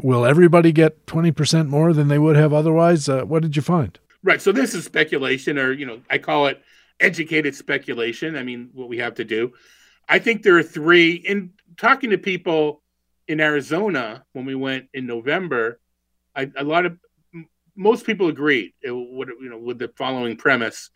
[0.01, 3.08] Will everybody get 20% more than they would have otherwise?
[3.08, 3.97] Uh, what did you find?
[4.24, 4.41] Right.
[4.41, 6.62] So this is speculation, or, you know, I call it
[6.99, 8.36] educated speculation.
[8.36, 9.53] I mean, what we have to do.
[10.10, 11.14] I think there are three.
[11.14, 12.82] In talking to people
[13.28, 15.80] in Arizona when we went in November,
[16.36, 16.97] I, a lot of
[17.76, 20.89] most people agreed with you know with the following premise,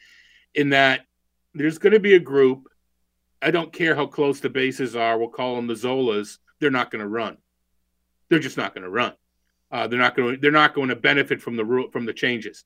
[0.54, 1.02] in that
[1.54, 2.68] there's going to be a group.
[3.42, 5.18] I don't care how close the bases are.
[5.18, 6.38] We'll call them the Zolas.
[6.60, 7.38] They're not going to run.
[8.30, 9.14] They're just not going to run.
[9.72, 10.36] Uh, they're not going.
[10.36, 12.66] To, they're not going to benefit from the rule from the changes.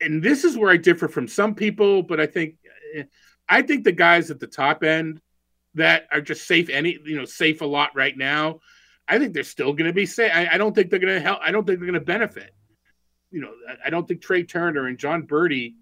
[0.00, 2.54] And this is where I differ from some people, but I think,
[3.50, 5.20] I think the guys at the top end
[5.74, 8.60] that are just safe any you know safe a lot right now.
[9.08, 10.30] I think they're still going to be safe.
[10.32, 11.40] I, I don't think they're going to help.
[11.42, 12.54] I don't think they're going to benefit
[13.30, 13.52] you know,
[13.84, 15.74] I don't think trey Turner and Jon Berti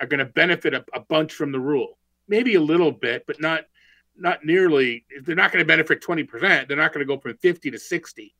[0.00, 1.98] are going to benefit a, a, bunch from the rule.
[2.28, 3.64] Maybe a little bit, but not
[4.16, 5.04] not nearly.
[5.24, 6.68] They're not going to benefit twenty percent.
[6.68, 8.34] They're not going to go from fifty to sixty,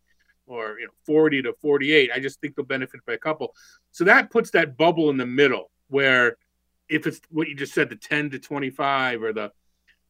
[0.47, 2.11] or you know, forty to forty-eight.
[2.15, 3.55] I just think they'll benefit by a couple.
[3.91, 6.37] So that puts that bubble in the middle where,
[6.89, 9.51] if it's what you just said, the ten to twenty-five or the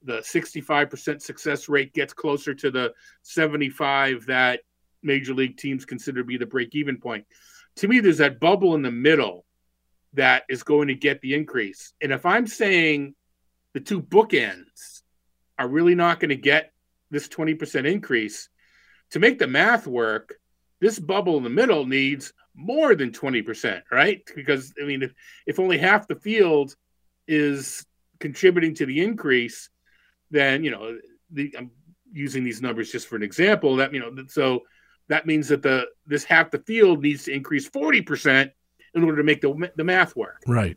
[0.02, 2.92] the 65% success rate gets closer to the
[3.22, 4.60] 75 that
[5.02, 7.24] major league teams consider to be the break even point
[7.76, 9.44] to me, there's that bubble in the middle
[10.14, 11.92] that is going to get the increase.
[12.02, 13.14] And if I'm saying
[13.74, 15.02] the two bookends
[15.58, 16.72] are really not going to get
[17.10, 18.48] this 20% increase,
[19.12, 20.34] to make the math work,
[20.80, 24.22] this bubble in the middle needs more than 20%, right?
[24.34, 25.12] Because, I mean, if,
[25.46, 26.74] if only half the field
[27.26, 27.84] is
[28.18, 29.68] contributing to the increase,
[30.30, 30.98] then, you know,
[31.30, 31.70] the, I'm
[32.12, 34.62] using these numbers just for an example that, you know, so
[35.08, 38.50] that means that the this half the field needs to increase 40%
[38.94, 40.42] in order to make the, the math work.
[40.46, 40.76] Right.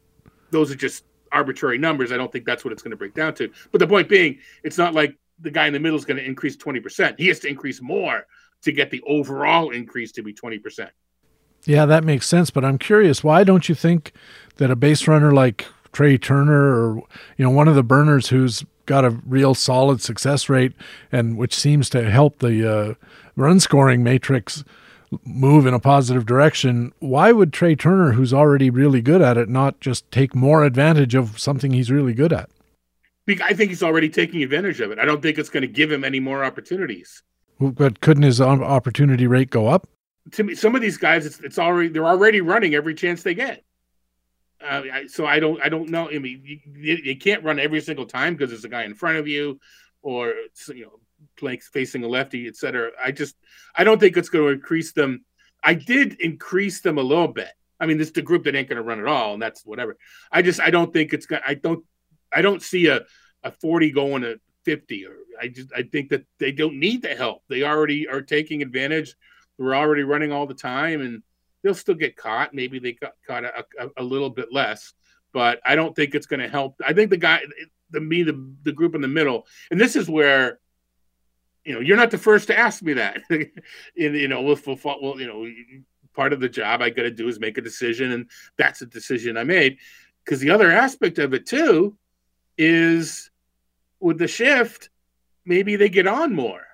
[0.52, 2.12] Those are just arbitrary numbers.
[2.12, 3.52] I don't think that's what it's going to break down to.
[3.72, 6.26] But the point being, it's not like the guy in the middle is going to
[6.26, 7.20] increase 20%.
[7.20, 8.26] He has to increase more
[8.62, 10.90] to get the overall increase to be 20%.
[11.66, 12.50] Yeah, that makes sense.
[12.50, 14.14] But I'm curious, why don't you think
[14.58, 16.96] that a base runner like Trey Turner or,
[17.38, 20.74] you know, one of the burners who's got a real solid success rate
[21.12, 22.94] and which seems to help the uh,
[23.36, 24.64] run scoring matrix
[25.26, 29.50] move in a positive direction, why would Trey Turner, who's already really good at it,
[29.50, 32.50] not just take more advantage of something he's really good at?
[33.28, 35.00] I think he's already taking advantage of it.
[35.00, 37.24] I don't think it's going to give him any more opportunities.
[37.60, 39.88] But couldn't his opportunity rate go up?
[40.32, 43.34] To me, some of these guys, it's, it's already they're already running every chance they
[43.34, 43.64] get.
[44.64, 46.10] Uh, so I don't I don't know.
[46.10, 49.18] I mean, you, you can't run every single time because there's a guy in front
[49.18, 49.60] of you,
[50.02, 50.34] or
[50.68, 51.00] you know
[51.38, 52.92] playing facing a lefty, etc.
[53.04, 53.36] I just
[53.76, 55.26] I don't think it's going to increase them.
[55.64, 57.50] I did increase them a little bit.
[57.80, 59.66] I mean, this is the group that ain't going to run at all, and that's
[59.66, 59.98] whatever.
[60.32, 61.42] I just I don't think it's going.
[61.46, 61.84] I don't
[62.32, 63.02] I don't see a
[63.44, 67.16] a forty going to fifty, or I just I think that they don't need the
[67.16, 67.44] help.
[67.50, 69.16] They already are taking advantage.
[69.58, 71.24] We're already running all the time, and
[71.64, 72.54] they'll still get caught.
[72.54, 74.94] Maybe they got caught a, a, a little bit less,
[75.32, 76.76] but I don't think it's going to help.
[76.86, 77.42] I think the guy,
[77.92, 80.60] the me, the the group in the middle, and this is where
[81.66, 83.22] you know, you're not the first to ask me that.
[83.30, 83.50] in,
[83.96, 85.48] you know, with well, you know,
[86.14, 88.86] part of the job I got to do is make a decision, and that's a
[88.86, 89.78] decision I made.
[90.24, 91.98] Because the other aspect of it too
[92.58, 93.32] is
[94.00, 94.90] with the shift,
[95.46, 96.66] maybe they get on more.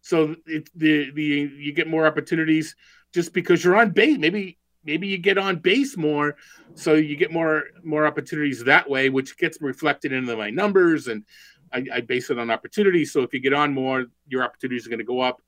[0.00, 2.76] So it, the the you get more opportunities
[3.12, 4.18] just because you're on base.
[4.18, 6.36] Maybe maybe you get on base more,
[6.74, 11.24] so you get more more opportunities that way, which gets reflected into my numbers, and
[11.72, 13.12] I, I base it on opportunities.
[13.12, 15.42] So if you get on more, your opportunities are going to go up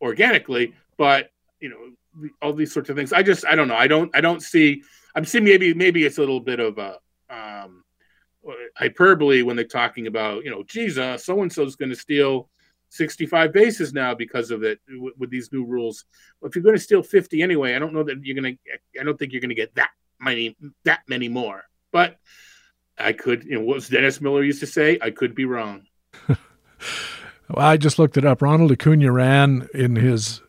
[0.00, 0.74] organically.
[0.96, 1.30] But
[1.60, 3.12] you know, all these sorts of things.
[3.12, 3.76] I just I don't know.
[3.76, 4.82] I don't I don't see.
[5.14, 6.98] I'm seeing maybe maybe it's a little bit of a
[7.30, 7.84] um,
[8.76, 12.48] hyperbole when they're talking about you know, Jesus, so and so is going to steal
[12.94, 16.04] 65 bases now because of it with, with these new rules.
[16.40, 19.00] Well, if you're going to steal 50 anyway, I don't know that you're going to.
[19.00, 19.90] I don't think you're going to get that
[20.20, 21.64] many that many more.
[21.92, 22.18] But
[22.96, 24.98] I could, you know, what Dennis Miller used to say?
[25.02, 25.82] I could be wrong.
[26.28, 26.38] well,
[27.58, 28.40] I just looked it up.
[28.40, 30.40] Ronald Acuna ran in his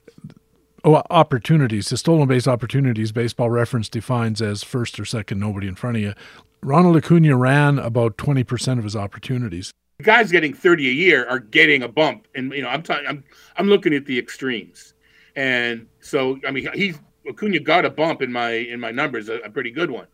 [0.84, 5.76] oh, opportunities, the stolen base opportunities, baseball reference defines as first or second, nobody in
[5.76, 6.14] front of you.
[6.62, 9.72] Ronald Acuna ran about 20% of his opportunities
[10.02, 13.24] guys getting 30 a year are getting a bump and you know i'm talking i'm
[13.58, 14.94] i'm looking at the extremes.
[15.38, 19.36] And so i mean he's Acuna got a bump in my in my numbers a,
[19.40, 20.08] a pretty good one.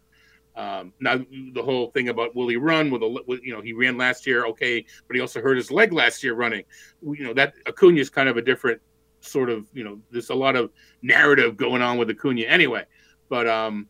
[0.56, 1.18] Um, now
[1.54, 4.46] the whole thing about will he run with a you know he ran last year
[4.48, 6.64] okay but he also hurt his leg last year running.
[7.02, 8.82] You know that Acuna is kind of a different
[9.22, 10.72] sort of you know there's a lot of
[11.02, 12.86] narrative going on with Acuna anyway.
[13.30, 13.88] But um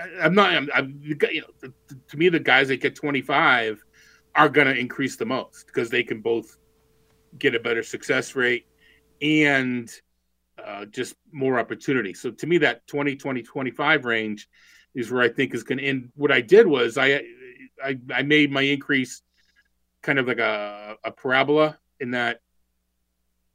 [0.00, 1.70] I, am not I'm, I'm you know
[2.08, 3.84] to me the guys that get 25
[4.34, 6.58] are going to increase the most because they can both
[7.38, 8.66] get a better success rate
[9.20, 9.90] and
[10.62, 12.14] uh, just more opportunity.
[12.14, 14.48] So to me, that 20, 20, 25 range
[14.94, 16.10] is where I think is going to end.
[16.14, 17.22] What I did was I,
[17.82, 19.22] I, I made my increase
[20.02, 22.40] kind of like a, a parabola in that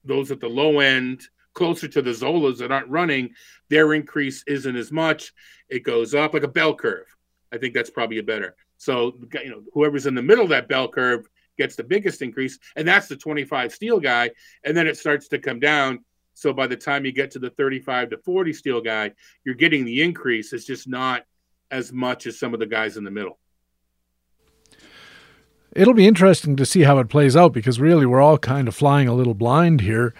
[0.03, 1.21] those at the low end,
[1.53, 3.31] closer to the Zolas that aren't running,
[3.69, 5.33] their increase isn't as much.
[5.69, 7.07] It goes up like a bell curve.
[7.51, 8.55] I think that's probably a better.
[8.77, 12.59] So you know, whoever's in the middle of that bell curve gets the biggest increase,
[12.75, 14.31] and that's the 25 steal guy.
[14.63, 16.03] And then it starts to come down.
[16.33, 19.11] So by the time you get to the 35 to 40 steal guy,
[19.43, 20.53] you're getting the increase.
[20.53, 21.25] It's just not
[21.71, 23.39] as much as some of the guys in the middle.
[25.73, 28.75] It'll be interesting to see how it plays out because really we're all kind of
[28.75, 30.13] flying a little blind here.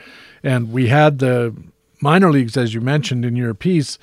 [0.43, 1.55] And we had the
[2.01, 3.97] minor leagues, as you mentioned in your piece,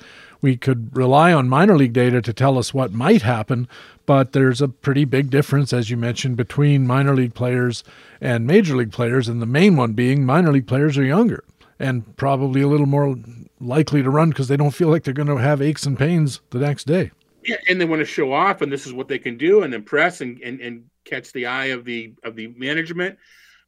[0.45, 3.67] we could rely on minor league data to tell us what might happen,
[4.05, 7.83] but there's a pretty big difference, as you mentioned, between minor league players
[8.21, 11.43] and major league players, and the main one being minor league players are younger
[11.79, 13.15] and probably a little more
[13.59, 16.41] likely to run because they don't feel like they're going to have aches and pains
[16.51, 17.09] the next day.
[17.43, 19.73] Yeah, and they want to show off, and this is what they can do, and
[19.73, 23.17] impress, and and, and catch the eye of the of the management,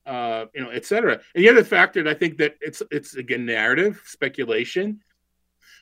[0.06, 1.14] uh, you know, et cetera.
[1.34, 5.02] And the other factor I think that it's it's again narrative speculation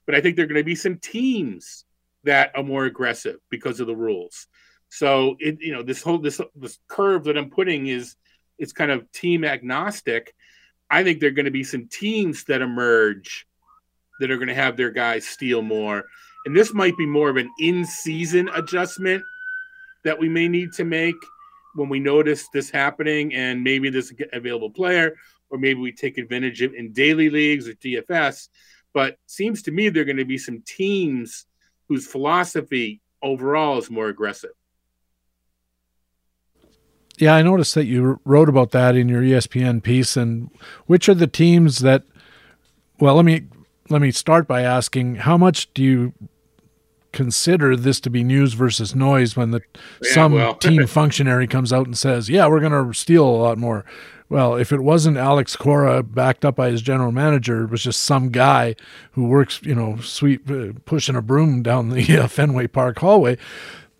[0.05, 1.85] but I think there are going to be some teams
[2.23, 4.47] that are more aggressive because of the rules.
[4.89, 8.15] So it you know this whole this this curve that I'm putting is
[8.57, 10.33] it's kind of team agnostic.
[10.89, 13.47] I think there are going to be some teams that emerge
[14.19, 16.03] that are going to have their guys steal more,
[16.45, 19.23] and this might be more of an in-season adjustment
[20.03, 21.15] that we may need to make
[21.73, 25.15] when we notice this happening, and maybe this available player,
[25.49, 28.47] or maybe we take advantage of in daily leagues or DFS
[28.95, 31.45] but seems to me there are going to be some teams
[31.89, 34.51] whose philosophy overall is more aggressive.
[37.17, 40.15] Yeah, I noticed that you wrote about that in your ESPN piece.
[40.15, 40.49] And
[40.85, 42.03] which are the teams that?
[42.99, 43.43] Well, let me
[43.89, 46.13] let me start by asking how much do you
[47.11, 49.61] consider this to be news versus noise when the
[50.01, 50.55] yeah, some well.
[50.55, 53.85] team functionary comes out and says, "Yeah, we're going to steal a lot more."
[54.30, 58.01] Well, if it wasn't Alex Cora backed up by his general manager, it was just
[58.01, 58.76] some guy
[59.11, 63.38] who works, you know, sweep uh, pushing a broom down the uh, Fenway Park hallway.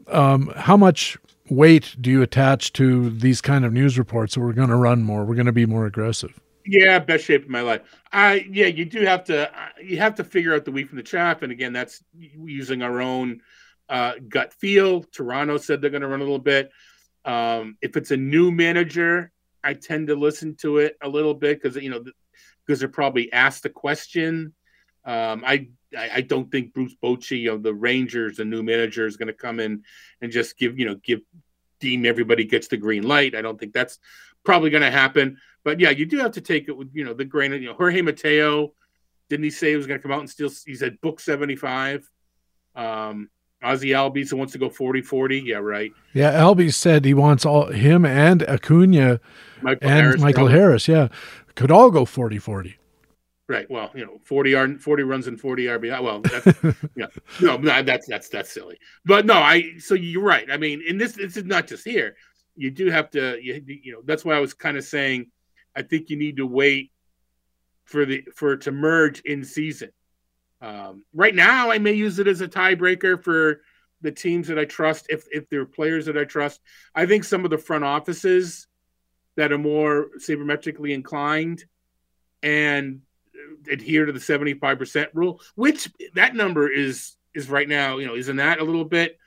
[0.08, 1.18] Um, how much
[1.50, 4.38] weight do you attach to these kind of news reports?
[4.38, 5.26] we're going to run more.
[5.26, 6.40] We're going to be more aggressive.
[6.68, 7.82] Yeah, best shape of my life.
[8.12, 10.98] I yeah, you do have to uh, you have to figure out the wheat from
[10.98, 13.42] the chaff, and again, that's using our own
[13.88, 15.04] uh, gut feel.
[15.04, 16.72] Toronto said they're going to run a little bit.
[17.24, 19.32] Um, if it's a new manager,
[19.66, 22.04] I tend to listen to it a little bit because you know
[22.66, 24.54] because they're probably asked a question.
[25.04, 29.28] Um, I, I don't think Bruce Bochy of the Rangers, the new manager, is going
[29.28, 29.84] to come in
[30.22, 31.22] and just give you know give
[31.80, 33.36] deem everybody gets the green light.
[33.36, 34.00] I don't think that's
[34.44, 35.38] probably going to happen.
[35.64, 37.74] But yeah, you do have to take it with you know the grain you know
[37.74, 38.74] Jorge Mateo.
[39.30, 40.52] Didn't he say he was going to come out and steal?
[40.66, 42.08] He said book seventy five.
[42.76, 43.30] Um,
[43.66, 45.46] Ozzy Albies wants to go 40-40.
[45.46, 45.92] Yeah, right.
[46.14, 49.20] Yeah, Albies said he wants all him and Acuna
[49.62, 50.54] Michael and Harris, Michael probably.
[50.54, 50.88] Harris.
[50.88, 51.08] Yeah,
[51.56, 52.76] could all go 40-40.
[53.48, 53.70] Right.
[53.70, 56.02] Well, you know, 40 40 runs and 40 RBI.
[56.02, 57.06] Well, that's yeah.
[57.42, 58.78] No, that's that's that's silly.
[59.06, 60.50] But no, I so you're right.
[60.52, 62.16] I mean, in this this is not just here.
[62.56, 65.28] You do have to you, you know, that's why I was kind of saying
[65.76, 66.92] I think you need to wait
[67.84, 69.92] for the for it to merge in season
[70.66, 73.62] Um, right now, I may use it as a tiebreaker for
[74.02, 75.06] the teams that I trust.
[75.10, 76.60] If if they're players that I trust,
[76.96, 78.66] I think some of the front offices
[79.36, 81.66] that are more sabermetrically inclined
[82.42, 83.02] and
[83.70, 88.38] adhere to the 75% rule, which that number is is right now, you know, isn't
[88.38, 89.20] that a little bit,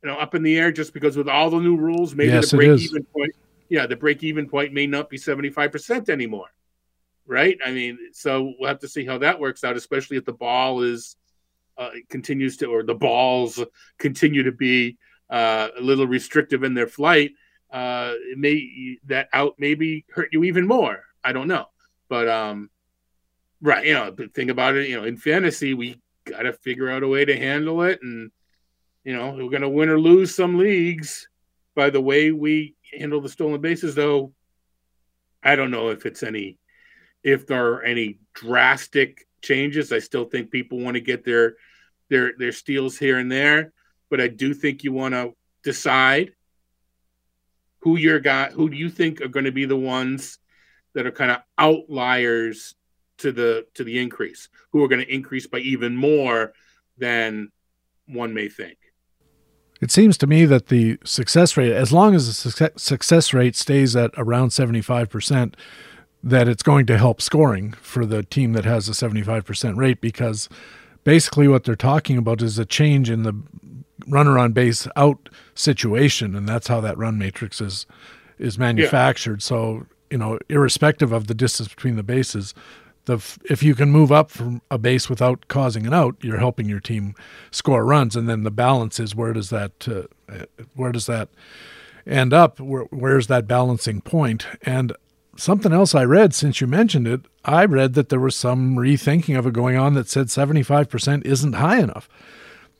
[0.00, 2.52] you know, up in the air just because with all the new rules, maybe yes,
[2.52, 3.34] the break even point,
[3.68, 6.52] yeah, the break even point may not be 75% anymore.
[7.26, 7.58] Right?
[7.64, 10.82] I mean, so we'll have to see how that works out, especially if the ball
[10.82, 11.16] is
[11.78, 13.62] uh, continues to, or the balls
[13.98, 14.98] continue to be
[15.30, 17.32] uh, a little restrictive in their flight.
[17.72, 21.02] Uh, it may that out maybe hurt you even more.
[21.24, 21.66] I don't know,
[22.08, 22.70] but um,
[23.60, 26.90] right, you know, the thing about it, you know, in fantasy, we got to figure
[26.90, 28.00] out a way to handle it.
[28.02, 28.30] And,
[29.04, 31.28] you know, we're going to win or lose some leagues
[31.74, 34.32] by the way we handle the stolen bases, though.
[35.42, 36.58] I don't know if it's any,
[37.24, 39.92] if there are any drastic changes.
[39.92, 41.56] I still think people want to get their,
[42.10, 43.72] their, their steals here and there,
[44.10, 46.32] but I do think you want to decide
[47.80, 50.38] who your guy, who do you think are going to be the ones
[50.94, 52.74] that are kind of outliers
[53.18, 56.52] to the to the increase, who are going to increase by even more
[56.98, 57.50] than
[58.06, 58.78] one may think.
[59.80, 63.94] It seems to me that the success rate, as long as the success rate stays
[63.96, 65.54] at around 75%,
[66.24, 70.48] that it's going to help scoring for the team that has a 75% rate because
[71.04, 73.34] basically what they're talking about is a change in the
[74.08, 77.86] runner on base out situation and that's how that run matrix is
[78.38, 79.46] is manufactured yeah.
[79.46, 82.54] so you know irrespective of the distance between the bases
[83.06, 86.68] the if you can move up from a base without causing an out, you're helping
[86.68, 87.14] your team
[87.50, 90.44] score runs, and then the balance is where does that uh,
[90.74, 91.28] where does that
[92.06, 92.60] end up?
[92.60, 94.46] Where, where's that balancing point?
[94.62, 94.94] And
[95.36, 99.38] something else I read since you mentioned it, I read that there was some rethinking
[99.38, 102.08] of it going on that said 75% isn't high enough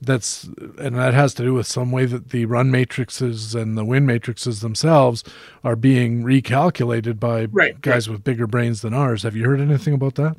[0.01, 0.45] that's
[0.79, 4.07] and that has to do with some way that the run matrices and the win
[4.07, 5.25] matrices themselves
[5.63, 8.15] are being recalculated by right, guys right.
[8.15, 9.23] with bigger brains than ours.
[9.23, 10.37] Have you heard anything about that?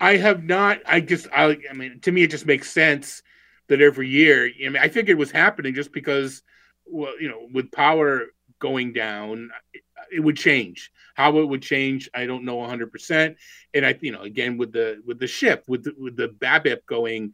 [0.00, 0.80] I have not.
[0.86, 3.22] I just, I, I mean, to me, it just makes sense
[3.68, 4.50] that every year.
[4.64, 6.42] I mean, I think it was happening just because,
[6.86, 8.26] well, you know, with power
[8.58, 9.82] going down, it,
[10.12, 10.92] it would change.
[11.16, 12.92] How it would change, I don't know 100.
[12.92, 13.36] percent
[13.72, 16.84] And I, you know, again with the with the shift with the, with the BABIP
[16.86, 17.32] going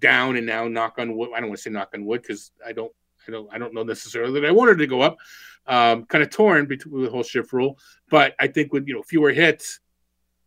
[0.00, 1.30] down and now knock on wood.
[1.34, 2.92] I don't want to say knock on wood because I don't,
[3.28, 5.18] I don't, I don't know necessarily that I wanted to go up.
[5.66, 7.78] Um, kind of torn between the whole shift rule,
[8.08, 9.78] but I think with you know fewer hits,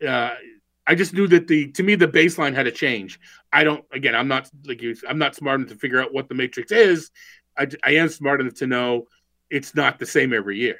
[0.06, 0.34] uh,
[0.86, 3.18] I just knew that the to me the baseline had to change.
[3.50, 6.28] I don't again, I'm not like you, I'm not smart enough to figure out what
[6.28, 7.10] the matrix is.
[7.56, 9.04] I, I am smart enough to know
[9.48, 10.78] it's not the same every year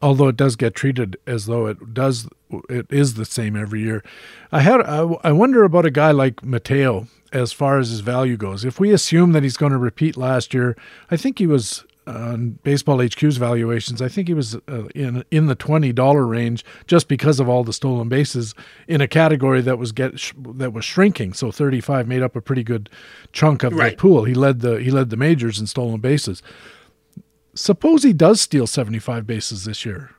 [0.00, 2.28] although it does get treated as though it does
[2.68, 4.02] it is the same every year.
[4.52, 8.36] I had i, I wonder about a guy like mateo as far as his value
[8.36, 8.64] goes.
[8.64, 10.76] If we assume that he's going to repeat last year
[11.10, 15.46] i think he was on baseball hq's valuations i think he was uh, in in
[15.46, 18.54] the $20 range just because of all the stolen bases
[18.86, 21.34] in a category that was get sh- that was shrinking.
[21.34, 22.88] So 35 made up a pretty good
[23.32, 23.90] chunk of right.
[23.90, 24.24] the pool.
[24.24, 26.42] He led the he led the majors in stolen bases
[27.58, 30.12] Suppose he does steal 75 bases this year.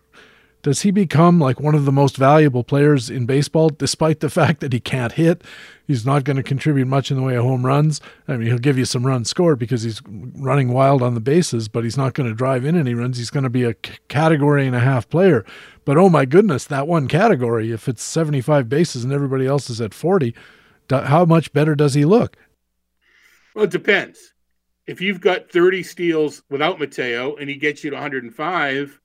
[0.61, 4.59] Does he become like one of the most valuable players in baseball, despite the fact
[4.59, 5.45] that he can't hit?
[5.87, 8.01] He's not going to contribute much in the way of home runs.
[8.27, 11.69] I mean, he'll give you some runs scored because he's running wild on the bases,
[11.69, 13.17] but he's not going to drive in any runs.
[13.17, 13.73] He's going to be a
[14.09, 15.45] category and a half player.
[15.85, 19.79] But oh my goodness, that one category, if it's 75 bases and everybody else is
[19.79, 20.35] at 40,
[20.89, 22.35] how much better does he look?
[23.55, 24.33] Well, it depends
[24.89, 28.99] if you've got 30 steals without Mateo and he gets you to 105,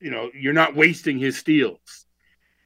[0.00, 2.06] you know, you're not wasting his steals.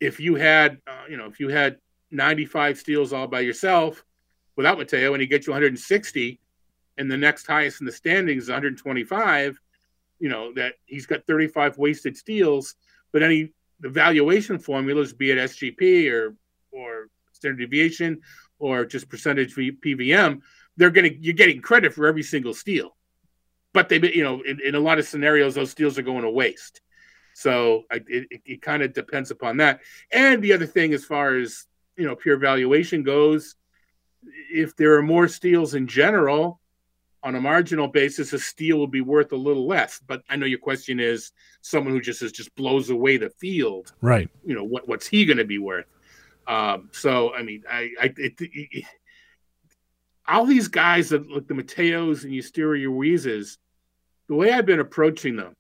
[0.01, 1.77] If you had, uh, you know, if you had
[2.11, 4.03] 95 steals all by yourself
[4.57, 6.41] without Mateo and he gets you 160
[6.97, 9.61] and the next highest in the standings is 125,
[10.19, 12.75] you know, that he's got 35 wasted steals,
[13.13, 16.35] but any the valuation formulas, be it SGP or
[16.73, 18.23] or standard deviation
[18.59, 20.41] or just percentage PVM,
[20.77, 22.97] they're going to you're getting credit for every single steal,
[23.73, 26.31] but they you know in, in a lot of scenarios those steals are going to
[26.31, 26.81] waste.
[27.35, 29.81] So I, it, it kind of depends upon that.
[30.13, 31.67] And the other thing, as far as
[31.97, 33.57] you know, pure valuation goes,
[34.53, 36.61] if there are more steals in general,
[37.25, 40.01] on a marginal basis, a steal will be worth a little less.
[40.07, 43.93] But I know your question is someone who just is just blows away the field,
[44.03, 44.29] right?
[44.45, 45.87] You know what what's he going to be worth?
[46.47, 48.85] Um, so I mean, I, I it, it,
[50.27, 53.59] all these guys that like the Mateos and Esteury Ruizes,
[54.29, 55.55] the way I've been approaching them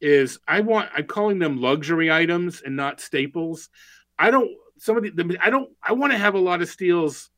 [0.00, 3.68] is I want I'm calling them luxury items and not staples.
[4.18, 7.30] I don't some of the, I don't I want to have a lot of steals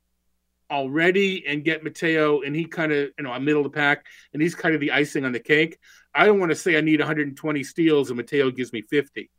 [0.71, 4.07] already and get Mateo and he kind of, you know, a middle of the pack
[4.33, 5.79] and he's kind of the icing on the cake.
[6.15, 9.31] I don't want to say I need 120 steals and Mateo gives me 50.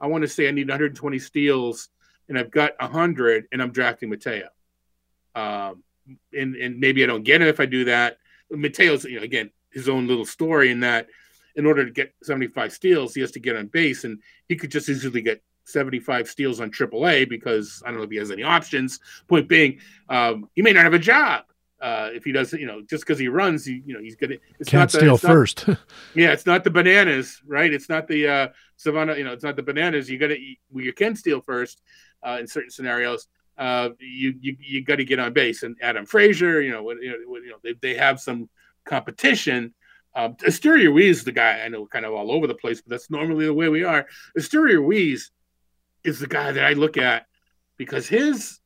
[0.00, 1.88] I want to say I need 120 steals
[2.28, 4.48] and I've got 100 and I'm drafting Mateo.
[5.34, 5.82] Um,
[6.32, 8.18] and, and maybe I don't get it if I do that.
[8.50, 11.08] Mateo's, you know, again, his own little story in that
[11.56, 14.70] in order to get 75 steals, he has to get on base and he could
[14.70, 18.42] just easily get 75 steals on AAA because I don't know if he has any
[18.42, 19.00] options.
[19.28, 21.44] Point being, um, he may not have a job
[21.80, 24.36] uh, if he doesn't, you know, just because he runs, he, you know, he's gonna.
[24.58, 25.68] It's Can't not the, steal it's first.
[25.68, 25.78] Not,
[26.14, 27.72] yeah, it's not the bananas, right?
[27.72, 29.16] It's not the uh, Savannah.
[29.16, 30.10] You know, it's not the bananas.
[30.10, 30.54] You got to.
[30.70, 31.80] Well, you can steal first
[32.26, 33.28] uh, in certain scenarios.
[33.58, 35.64] Uh, you you you got to get on base.
[35.64, 38.48] And Adam Frazier, you know, you know, you know they, they have some
[38.84, 39.74] competition.
[40.14, 43.10] Um, Esteury Ruiz, the guy I know, kind of all over the place, but that's
[43.10, 44.06] normally the way we are.
[44.36, 45.30] Esteury Ruiz
[46.04, 47.26] is the guy that I look at
[47.76, 48.60] because his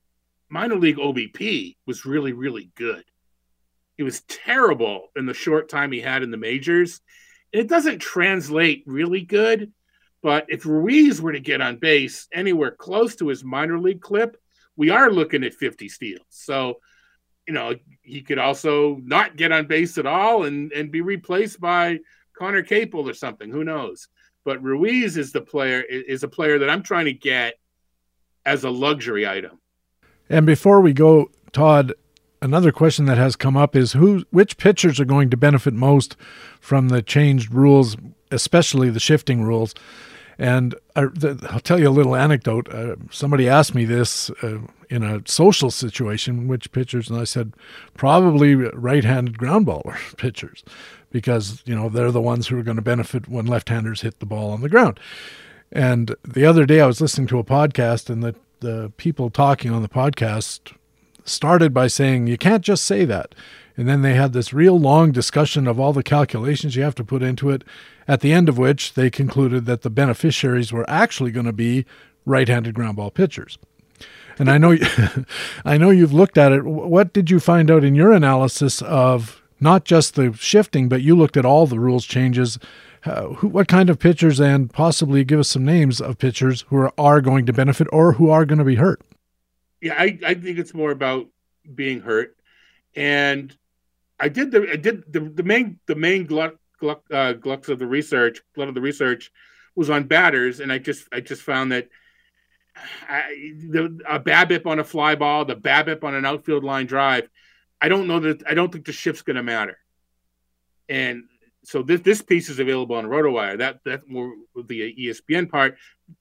[0.48, 3.04] minor league OBP was really, really good.
[3.96, 7.00] He was terrible in the short time he had in the majors.
[7.52, 9.72] It doesn't translate really good,
[10.22, 14.41] but if Ruiz were to get on base anywhere close to his minor league clip,
[14.76, 16.24] we are looking at 50 steals.
[16.28, 16.78] So,
[17.46, 21.60] you know, he could also not get on base at all and, and be replaced
[21.60, 21.98] by
[22.36, 23.50] Conner Capel or something.
[23.50, 24.08] Who knows?
[24.44, 27.54] But Ruiz is the player is a player that I'm trying to get
[28.44, 29.60] as a luxury item.
[30.28, 31.92] And before we go, Todd,
[32.40, 36.16] another question that has come up is who which pitchers are going to benefit most
[36.60, 37.96] from the changed rules,
[38.30, 39.74] especially the shifting rules.
[40.38, 42.68] And I, will tell you a little anecdote.
[42.68, 44.58] Uh, somebody asked me this uh,
[44.88, 47.52] in a social situation, which pitchers, and I said
[47.94, 50.64] probably right-handed ground ball pitchers
[51.10, 54.26] because you know they're the ones who are going to benefit when left-handers hit the
[54.26, 54.98] ball on the ground.
[55.70, 59.72] And the other day I was listening to a podcast, and the the people talking
[59.72, 60.72] on the podcast
[61.24, 63.34] started by saying you can't just say that.
[63.76, 67.04] And then they had this real long discussion of all the calculations you have to
[67.04, 67.64] put into it,
[68.06, 71.86] at the end of which they concluded that the beneficiaries were actually going to be
[72.24, 73.58] right-handed ground ball pitchers.
[74.38, 74.76] And I know
[75.64, 76.64] I know you've looked at it.
[76.64, 81.14] What did you find out in your analysis of not just the shifting, but you
[81.14, 82.58] looked at all the rules changes.
[83.04, 86.76] Uh, who, what kind of pitchers, and possibly give us some names of pitchers who
[86.76, 89.00] are, are going to benefit or who are going to be hurt?
[89.80, 91.26] Yeah, I, I think it's more about
[91.74, 92.36] being hurt,
[92.94, 93.56] and
[94.22, 97.86] I did the I did the, the main the main glut, uh, glux of the
[97.86, 99.30] research glut of the research
[99.74, 101.88] was on batters, and I just I just found that
[103.08, 107.28] I, the a BABIP on a fly ball, the BABIP on an outfield line drive
[107.82, 109.76] I don't know that I don't think the shift's going to matter.
[110.88, 111.24] And
[111.64, 113.58] so this this piece is available on RotoWire.
[113.58, 115.76] That that more the ESPN part.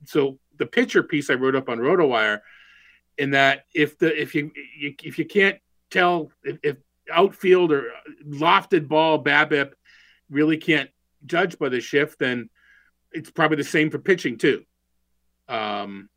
[0.06, 2.42] So the pitcher piece I wrote up on RotoWire,
[3.20, 5.60] in that if the if you, you if you can't
[5.92, 6.78] tell if, if
[7.12, 9.74] outfield or uh, lofted ball BABIP
[10.30, 10.90] really can't
[11.26, 12.50] judge by the shift, then
[13.12, 14.64] it's probably the same for pitching too.
[15.48, 16.10] Um,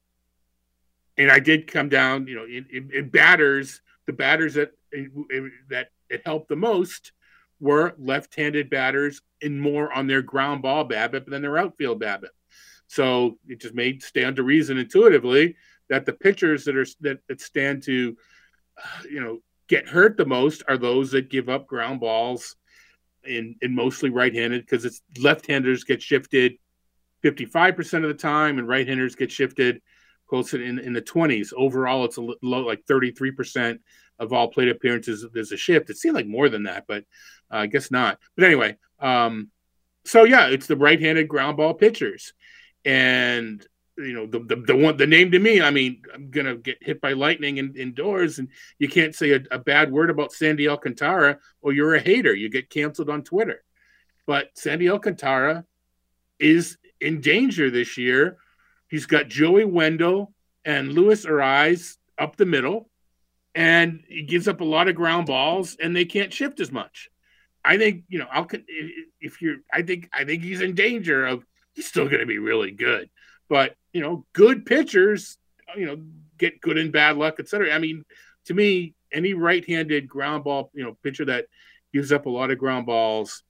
[1.17, 5.07] and I did come down, you know, in, in, in batters, the batters that eh,
[5.33, 7.13] eh, that it helped the most
[7.61, 12.29] were left-handed batters and more on their ground ball BABIP than their outfield BABIP.
[12.87, 15.57] So it just made stand to reason intuitively
[15.89, 18.17] that the pitchers that are that, that stand to,
[18.77, 19.41] uh, you know,
[19.75, 22.57] get hurt the most are those that give up ground balls,
[23.25, 26.55] in in mostly right-handed because it's left-handers get shifted
[27.25, 29.81] 55% of the time and right-handers get shifted
[30.29, 31.53] close in in the 20s.
[31.57, 33.79] Overall, it's a low like 33%
[34.19, 35.91] of all plate appearances, there's a shift.
[35.91, 37.05] It seemed like more than that, but
[37.51, 38.19] uh, I guess not.
[38.37, 39.51] But anyway, um,
[40.05, 42.33] so yeah, it's the right-handed ground ball pitchers,
[42.85, 45.61] and you know the, the, the one the name to me.
[45.61, 48.49] I mean, I'm gonna get hit by lightning in, indoors, and
[48.79, 52.35] you can't say a, a bad word about Sandy Alcantara, or you're a hater.
[52.35, 53.63] You get canceled on Twitter.
[54.27, 55.65] But Sandy Alcantara
[56.39, 58.39] is in danger this year.
[58.89, 60.33] He's got Joey Wendle
[60.65, 62.89] and Luis Arraez up the middle
[63.55, 67.09] and he gives up a lot of ground balls, and they can't shift as much.
[67.65, 68.49] I think you know, I'll
[69.21, 71.45] if you're, I think I think he's in danger of
[71.75, 73.09] he's still going to be really good,
[73.49, 75.39] but you know, good pitchers,
[75.77, 76.03] you know,
[76.37, 77.73] get good and bad luck, etc.
[77.73, 78.05] I mean,
[78.47, 81.47] to me, any right-handed ground ball, you know, pitcher that
[81.93, 83.45] gives up a lot of ground balls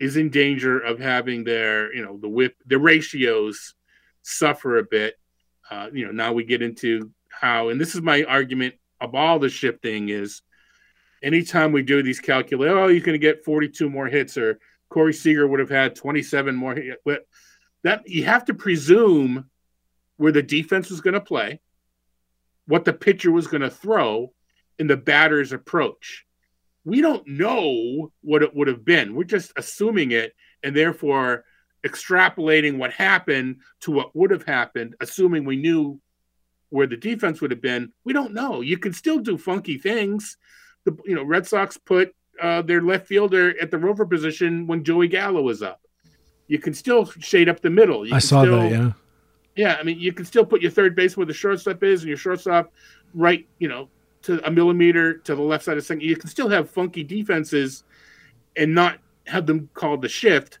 [0.00, 3.74] is in danger of having their, you know, the whip, the ratios
[4.22, 5.14] suffer a bit.
[5.70, 9.38] Uh, you know, now we get into how, and this is my argument of all
[9.38, 10.40] the shifting is
[11.22, 14.58] anytime we do these calculations, oh, going to get 42 more hits, or
[14.88, 16.74] Corey Seager would have had 27 more.
[16.74, 16.96] Hits.
[17.84, 19.50] That you have to presume
[20.22, 21.60] where the defense was going to play,
[22.68, 24.32] what the pitcher was going to throw,
[24.78, 26.24] in the batter's approach.
[26.84, 29.16] We don't know what it would have been.
[29.16, 30.32] We're just assuming it
[30.62, 31.44] and therefore
[31.84, 36.00] extrapolating what happened to what would have happened, assuming we knew
[36.70, 37.92] where the defense would have been.
[38.04, 38.60] We don't know.
[38.60, 40.36] You can still do funky things.
[40.84, 44.84] The you know Red Sox put uh, their left fielder at the rover position when
[44.84, 45.80] Joey Gallo was up.
[46.46, 48.06] You can still shade up the middle.
[48.06, 48.70] You I saw still, that.
[48.70, 48.92] Yeah.
[49.54, 52.08] Yeah, I mean, you can still put your third base where the shortstop is, and
[52.08, 52.72] your shortstop
[53.14, 53.88] right, you know,
[54.22, 56.02] to a millimeter to the left side of second.
[56.02, 57.84] You can still have funky defenses,
[58.56, 60.58] and not have them called the shift.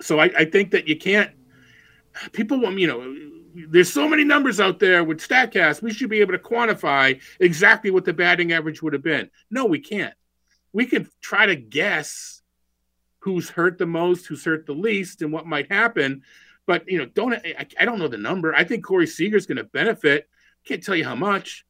[0.00, 1.30] So I, I think that you can't.
[2.32, 3.28] People want you know.
[3.54, 5.82] There's so many numbers out there with Statcast.
[5.82, 9.30] We should be able to quantify exactly what the batting average would have been.
[9.50, 10.14] No, we can't.
[10.72, 12.40] We can try to guess
[13.18, 16.22] who's hurt the most, who's hurt the least, and what might happen.
[16.66, 18.54] But you know, don't I, I don't know the number.
[18.54, 20.28] I think Corey Seager's going to benefit.
[20.64, 21.64] Can't tell you how much.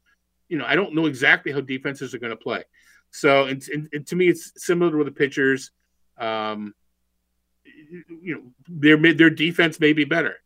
[0.49, 2.65] You know, I don't know exactly how defenses are going to play.
[3.11, 5.71] So, and, and, and, to me, it's similar to the pitchers.
[6.19, 6.75] Um,
[7.65, 10.37] you know, their their defense may be better.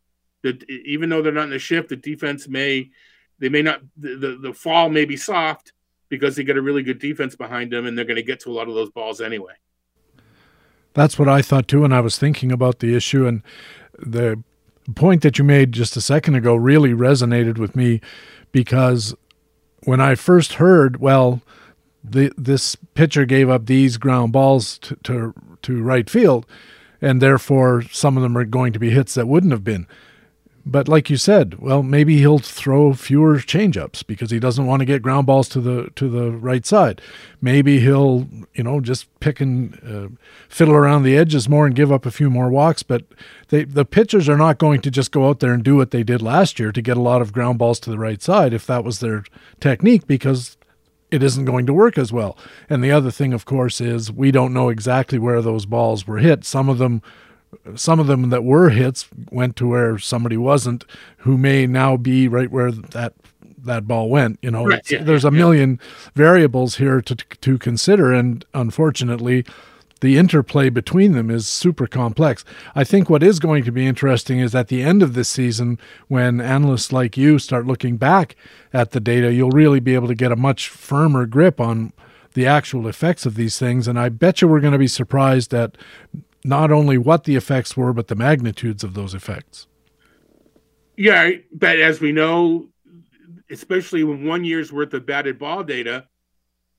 [0.43, 2.91] That even though they're not in the shift, the defense may
[3.39, 5.73] they may not the, the, the fall may be soft
[6.09, 8.49] because they get a really good defense behind them, and they're going to get to
[8.49, 9.53] a lot of those balls anyway.
[10.93, 13.43] That's what I thought too, and I was thinking about the issue and
[13.99, 14.41] the
[14.95, 18.01] point that you made just a second ago really resonated with me
[18.51, 19.15] because
[19.83, 21.41] when I first heard, well,
[22.03, 25.33] the, this pitcher gave up these ground balls to, to
[25.63, 26.45] to right field,
[27.01, 29.87] and therefore some of them are going to be hits that wouldn't have been.
[30.69, 34.85] But like you said, well, maybe he'll throw fewer changeups because he doesn't want to
[34.85, 37.01] get ground balls to the to the right side.
[37.41, 40.09] Maybe he'll, you know, just pick and uh,
[40.49, 42.83] fiddle around the edges more and give up a few more walks.
[42.83, 43.05] But
[43.47, 46.03] they, the pitchers are not going to just go out there and do what they
[46.03, 48.67] did last year to get a lot of ground balls to the right side if
[48.67, 49.23] that was their
[49.59, 50.57] technique because
[51.11, 52.37] it isn't going to work as well.
[52.69, 56.17] And the other thing, of course, is we don't know exactly where those balls were
[56.17, 56.43] hit.
[56.43, 57.01] Some of them
[57.75, 60.85] some of them that were hits went to where somebody wasn't,
[61.17, 63.13] who may now be right where that
[63.57, 64.39] that ball went.
[64.41, 65.37] You know, right, yeah, there's a yeah.
[65.37, 65.79] million
[66.15, 69.45] variables here to to consider, and unfortunately,
[70.01, 72.43] the interplay between them is super complex.
[72.75, 75.79] I think what is going to be interesting is at the end of this season,
[76.07, 78.35] when analysts like you start looking back
[78.73, 81.93] at the data, you'll really be able to get a much firmer grip on
[82.33, 83.87] the actual effects of these things.
[83.87, 85.75] And I bet you we're going to be surprised at
[86.47, 89.67] not only what the effects were, but the magnitudes of those effects.
[90.95, 92.69] Yeah, but as we know,
[93.51, 96.07] especially with one year's worth of batted ball data,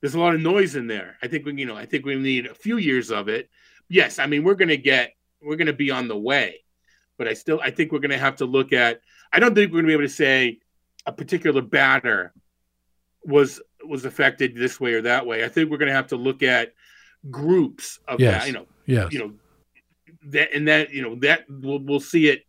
[0.01, 1.17] there's a lot of noise in there.
[1.21, 3.49] I think we, you know, I think we need a few years of it.
[3.87, 6.61] Yes, I mean we're going to get, we're going to be on the way,
[7.17, 9.01] but I still, I think we're going to have to look at.
[9.31, 10.59] I don't think we're going to be able to say
[11.05, 12.33] a particular batter
[13.23, 15.43] was was affected this way or that way.
[15.43, 16.73] I think we're going to have to look at
[17.29, 18.47] groups of Yes.
[18.47, 19.13] you know, Yes.
[19.13, 19.33] you know
[20.31, 22.43] that and that you know that we'll, we'll see it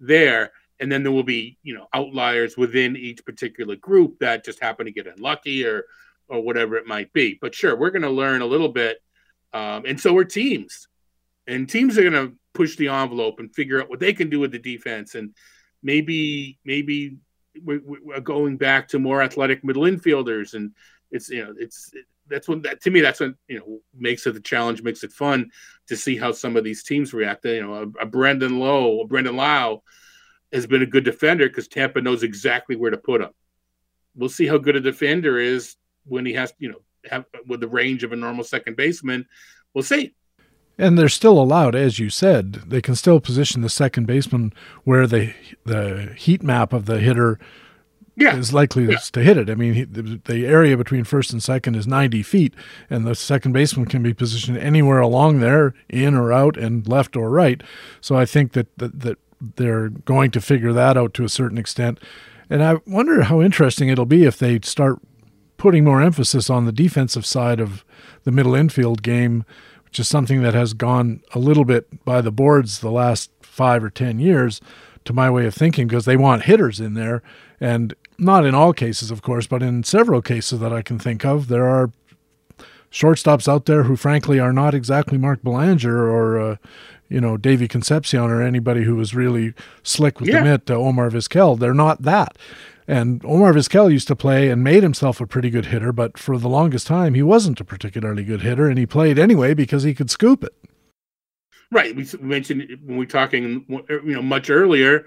[0.00, 0.52] there.
[0.78, 4.86] And then there will be you know outliers within each particular group that just happen
[4.86, 5.84] to get unlucky or
[6.28, 7.38] or whatever it might be.
[7.40, 8.98] But sure we're going to learn a little bit
[9.56, 10.88] um, and so are teams.
[11.46, 14.40] And teams are going to push the envelope and figure out what they can do
[14.40, 15.14] with the defense.
[15.14, 15.34] And
[15.82, 17.16] maybe maybe
[17.62, 20.54] we're, we're going back to more athletic middle infielders.
[20.54, 20.72] And
[21.10, 21.90] it's you know it's
[22.28, 25.12] that's what that to me that's what you know makes it the challenge makes it
[25.12, 25.50] fun
[25.86, 27.44] to see how some of these teams react.
[27.44, 29.82] You know a, a Brandon Lowe a Brandon Lowe
[30.52, 33.30] has been a good defender because Tampa knows exactly where to put him.
[34.14, 36.80] We'll see how good a defender is when he has you know
[37.10, 39.26] have with the range of a normal second baseman.
[39.74, 40.14] We'll see.
[40.78, 44.52] And they're still allowed, as you said, they can still position the second baseman
[44.84, 45.32] where the
[45.64, 47.38] the heat map of the hitter
[48.16, 48.96] yeah is likely Yeah.
[48.96, 49.50] to hit it.
[49.50, 52.54] I mean, he, the, the area between first and second is 90 feet,
[52.90, 57.16] and the second baseman can be positioned anywhere along there, in or out, and left
[57.16, 57.62] or right.
[58.00, 59.18] So I think that that, that
[59.56, 62.00] they're going to figure that out to a certain extent.
[62.48, 64.98] And I wonder how interesting it'll be if they start
[65.58, 67.84] putting more emphasis on the defensive side of
[68.24, 69.44] the middle infield game,
[69.84, 73.82] which is something that has gone a little bit by the boards the last five
[73.84, 74.60] or ten years,
[75.04, 77.22] to my way of thinking, because they want hitters in there,
[77.60, 81.24] and not in all cases, of course, but in several cases that I can think
[81.24, 81.90] of, there are
[82.90, 86.40] shortstops out there who, frankly, are not exactly Mark Belanger or.
[86.40, 86.56] Uh,
[87.08, 90.40] you know, Davy Concepcion or anybody who was really slick with Yeah.
[90.42, 91.56] the mitt, uh, Omar Vizquel.
[91.56, 92.36] They're not that.
[92.88, 96.36] And Omar Vizquel used to play and made himself a pretty good hitter, but for
[96.36, 99.94] the longest time, he wasn't a particularly good hitter, and he played anyway because he
[99.94, 100.52] could scoop it.
[101.70, 101.94] Right.
[101.94, 105.06] We mentioned when we were talking, you know, much earlier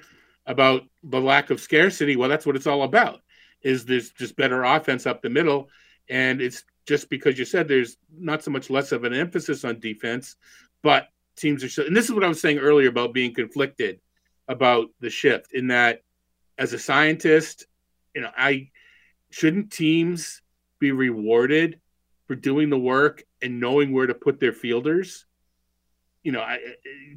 [0.49, 2.17] about the lack of scarcity.
[2.17, 3.21] Well, that's what it's all about.
[3.61, 5.69] Is there's just better offense up the middle,
[6.09, 9.79] And it's just because you said there's not so much less of an emphasis on
[9.79, 10.35] defense,
[10.81, 11.07] but
[11.37, 11.83] teams are.
[11.83, 13.99] And this is what I was saying earlier about being conflicted
[14.47, 15.53] about the shift.
[15.53, 16.01] In that,
[16.57, 17.67] as a scientist,
[18.15, 18.71] you know, I
[19.29, 20.41] shouldn't teams
[20.79, 21.79] be rewarded
[22.27, 25.25] for doing the work and knowing where to put their fielders
[26.23, 26.59] you know, I,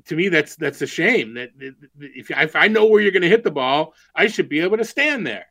[0.07, 1.35] to me that's that's a shame.
[1.35, 1.51] That
[1.99, 4.77] if if I know where you're going to hit the ball, I should be able
[4.77, 5.47] to stand there.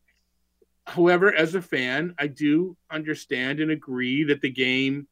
[0.86, 5.08] However, as a fan, I do understand and agree that the game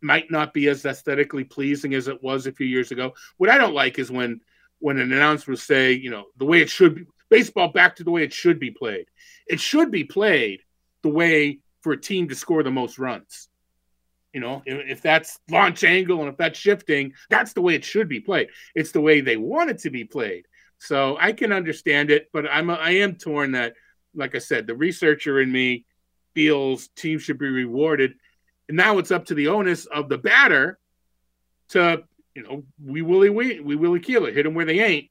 [0.00, 3.14] might not be as aesthetically pleasing as it was a few years ago.
[3.36, 4.40] What I don't like is when
[4.80, 8.04] when an announcer will say, you know, the way it should be baseball back to
[8.04, 9.06] the way it should be played.
[9.46, 10.60] It should be played
[11.02, 13.48] the way for a team to score the most runs.
[14.32, 17.84] You know, if, if, that's launch angle and if that's shifting, that's the way it
[17.84, 18.48] should be played.
[18.74, 20.46] It's the way they want it to be played.
[20.78, 23.74] So I can understand it, but I'm a, I am torn that,
[24.14, 25.84] like I said, the researcher in me
[26.34, 28.14] feels teams should be rewarded,
[28.68, 30.78] and now it's up to the onus of the batter
[31.68, 32.02] to,
[32.34, 35.08] you know, we willie we Wee Willie Keeler hit them where they ain't.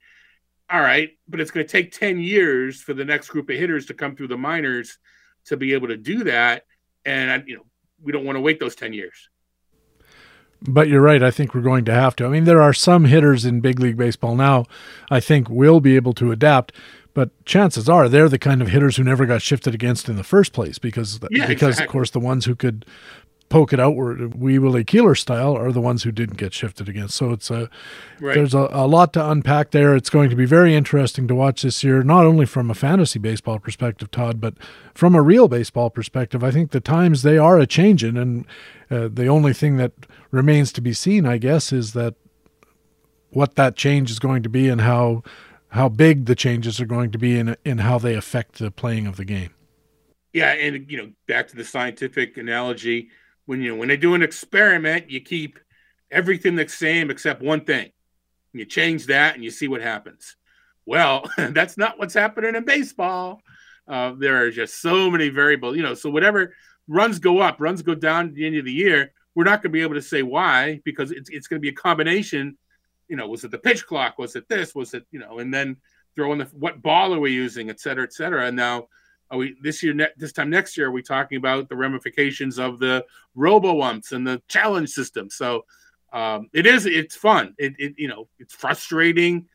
[0.70, 3.86] All right, but it's going to take ten years for the next group of hitters
[3.88, 4.98] to come through the minors
[5.46, 6.66] to be able to do that.
[7.06, 7.66] And you know,
[8.04, 9.30] we don't want to wait those 10 years.
[10.64, 11.24] But you're right.
[11.24, 12.26] I think we're going to have to.
[12.26, 14.66] I mean, there are some hitters in big league baseball now
[15.10, 16.72] I think will be able to adapt,
[17.14, 20.24] but chances are they're the kind of hitters who never got shifted against in the
[20.24, 21.86] first place because yeah, because exactly.
[21.86, 22.86] of course the ones who could
[23.52, 27.16] poke it outward, wee willie keeler style, are the ones who didn't get shifted against.
[27.16, 27.70] So it's a
[28.20, 28.34] right.
[28.34, 29.94] there's a, a, lot to unpack there.
[29.94, 33.20] It's going to be very interesting to watch this year, not only from a fantasy
[33.20, 34.56] baseball perspective, Todd, but
[34.96, 36.44] from a real baseball perspective.
[36.44, 38.46] I think the times they are a changing, and
[38.90, 39.92] uh, the only thing that
[40.32, 42.16] remains to be seen, I guess, is that
[43.32, 45.24] what that change is going to be and how
[45.70, 49.08] how big the changes are going to be in in how they affect the playing
[49.08, 49.54] of the game.
[50.32, 53.10] Yeah, and you know, back to the scientific analogy,
[53.46, 55.60] when you when they do an experiment, you keep
[56.10, 57.92] everything the same except one thing.
[58.54, 60.36] You change that and you see what happens.
[60.86, 63.42] Well, that's not what's happening in baseball.
[63.88, 65.94] Uh, there are just so many variables, you know.
[65.94, 66.54] So whatever
[66.88, 69.72] runs go up, runs go down at the end of the year, we're not going
[69.72, 72.58] to be able to say why because it's it's going to be a combination.
[73.08, 74.18] You know, was it the pitch clock?
[74.18, 74.76] Was it this?
[74.76, 75.40] Was it you know?
[75.40, 75.78] And then
[76.16, 78.48] throw in the what ball are we using, et cetera, et cetera.
[78.48, 78.88] And now
[79.32, 82.60] are we this year, ne- this time next year, are we talking about the ramifications
[82.60, 85.30] of the robo umps and the challenge system?
[85.30, 85.66] So
[86.12, 87.56] um, it is, it's fun.
[87.58, 89.48] It, it, you know, it's frustrating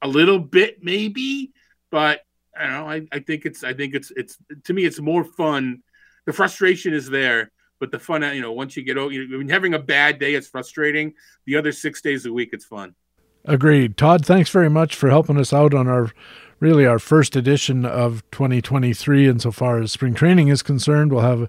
[0.00, 1.52] a little bit maybe,
[1.90, 2.20] but
[2.58, 2.88] I don't know.
[2.88, 5.82] I, I think it's, I think it's, it's to me, it's more fun.
[6.24, 7.50] The frustration is there,
[7.80, 10.34] but the fun, you know, once you get over, you know, having a bad day,
[10.34, 11.14] it's frustrating.
[11.44, 12.94] The other six days a week, it's fun.
[13.44, 13.96] Agreed.
[13.96, 16.10] Todd, thanks very much for helping us out on our
[16.60, 21.12] really our first edition of 2023 insofar as spring training is concerned.
[21.12, 21.48] We'll have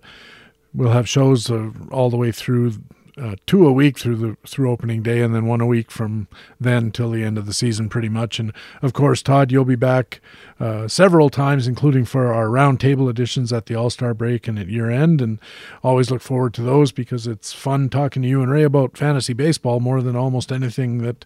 [0.74, 2.74] we'll have shows uh, all the way through
[3.20, 6.28] uh, two a week through the through opening day, and then one a week from
[6.60, 8.40] then till the end of the season, pretty much.
[8.40, 10.22] And of course, Todd, you'll be back
[10.60, 14.68] uh, several times, including for our roundtable editions at the All Star break and at
[14.68, 15.22] year end.
[15.22, 15.40] And
[15.84, 19.34] always look forward to those because it's fun talking to you and Ray about fantasy
[19.34, 21.26] baseball more than almost anything that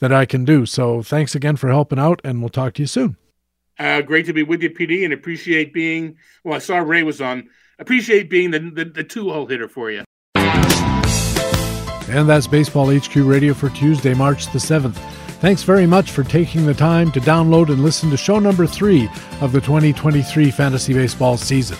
[0.00, 0.66] that I can do.
[0.66, 3.16] So thanks again for helping out, and we'll talk to you soon.
[3.78, 6.16] Uh, great to be with you, PD, and appreciate being.
[6.42, 7.48] Well, I saw Ray was on.
[7.78, 10.02] Appreciate being the, the, the two hole hitter for you.
[12.10, 14.96] And that's Baseball HQ Radio for Tuesday, March the 7th.
[15.40, 19.08] Thanks very much for taking the time to download and listen to show number three
[19.40, 21.76] of the 2023 Fantasy Baseball season.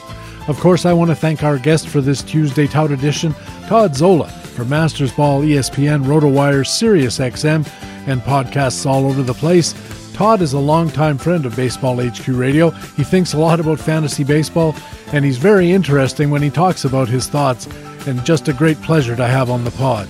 [0.46, 3.34] Of course, I want to thank our guest for this Tuesday Tout edition,
[3.66, 7.66] Todd Zola, from Masters Ball, ESPN, RotoWire, SiriusXM,
[8.06, 9.74] and podcasts all over the place.
[10.14, 12.70] Todd is a longtime friend of Baseball HQ Radio.
[12.70, 14.74] He thinks a lot about fantasy baseball,
[15.12, 17.66] and he's very interesting when he talks about his thoughts
[18.06, 20.08] and just a great pleasure to have on the pod.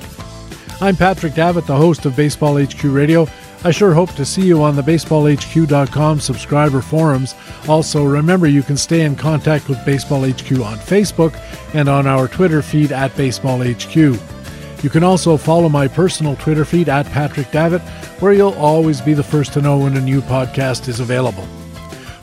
[0.81, 3.27] I'm Patrick Davitt, the host of Baseball HQ Radio.
[3.65, 7.35] I sure hope to see you on the baseballhq.com subscriber forums.
[7.66, 11.35] Also, remember you can stay in contact with Baseball HQ on Facebook
[11.74, 13.97] and on our Twitter feed at Baseball HQ.
[13.97, 17.82] You can also follow my personal Twitter feed at Patrick Davitt,
[18.20, 21.48] where you'll always be the first to know when a new podcast is available.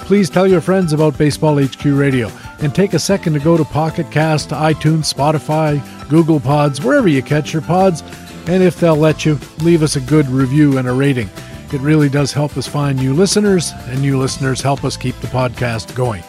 [0.05, 2.29] Please tell your friends about Baseball HQ Radio
[2.59, 7.23] and take a second to go to Pocket Cast, iTunes, Spotify, Google Pods, wherever you
[7.23, 8.03] catch your pods,
[8.45, 11.27] and if they'll let you, leave us a good review and a rating.
[11.73, 15.27] It really does help us find new listeners, and new listeners help us keep the
[15.27, 16.21] podcast going.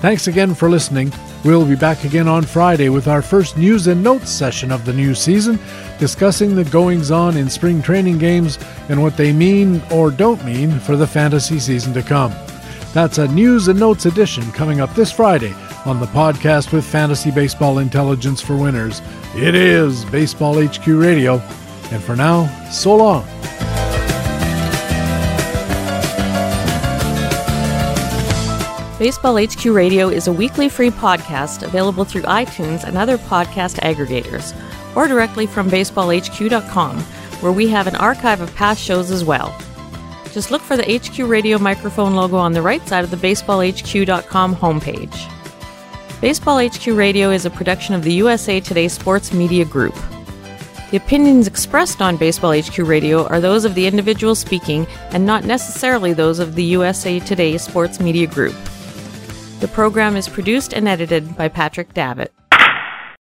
[0.00, 1.12] Thanks again for listening.
[1.44, 4.92] We'll be back again on Friday with our first news and notes session of the
[4.92, 5.58] new season,
[5.98, 10.78] discussing the goings on in spring training games and what they mean or don't mean
[10.78, 12.32] for the fantasy season to come.
[12.92, 15.54] That's a news and notes edition coming up this Friday
[15.86, 19.00] on the podcast with fantasy baseball intelligence for winners.
[19.34, 21.38] It is Baseball HQ Radio.
[21.90, 23.24] And for now, so long.
[28.98, 34.54] Baseball HQ Radio is a weekly free podcast available through iTunes and other podcast aggregators,
[34.94, 36.98] or directly from baseballhq.com,
[37.40, 39.58] where we have an archive of past shows as well.
[40.32, 44.56] Just look for the HQ Radio microphone logo on the right side of the baseballhq.com
[44.56, 45.30] homepage.
[46.22, 49.94] Baseball HQ Radio is a production of the USA Today Sports Media Group.
[50.90, 55.44] The opinions expressed on Baseball HQ Radio are those of the individual speaking and not
[55.44, 58.54] necessarily those of the USA Today Sports Media Group.
[59.60, 62.32] The program is produced and edited by Patrick Davitt.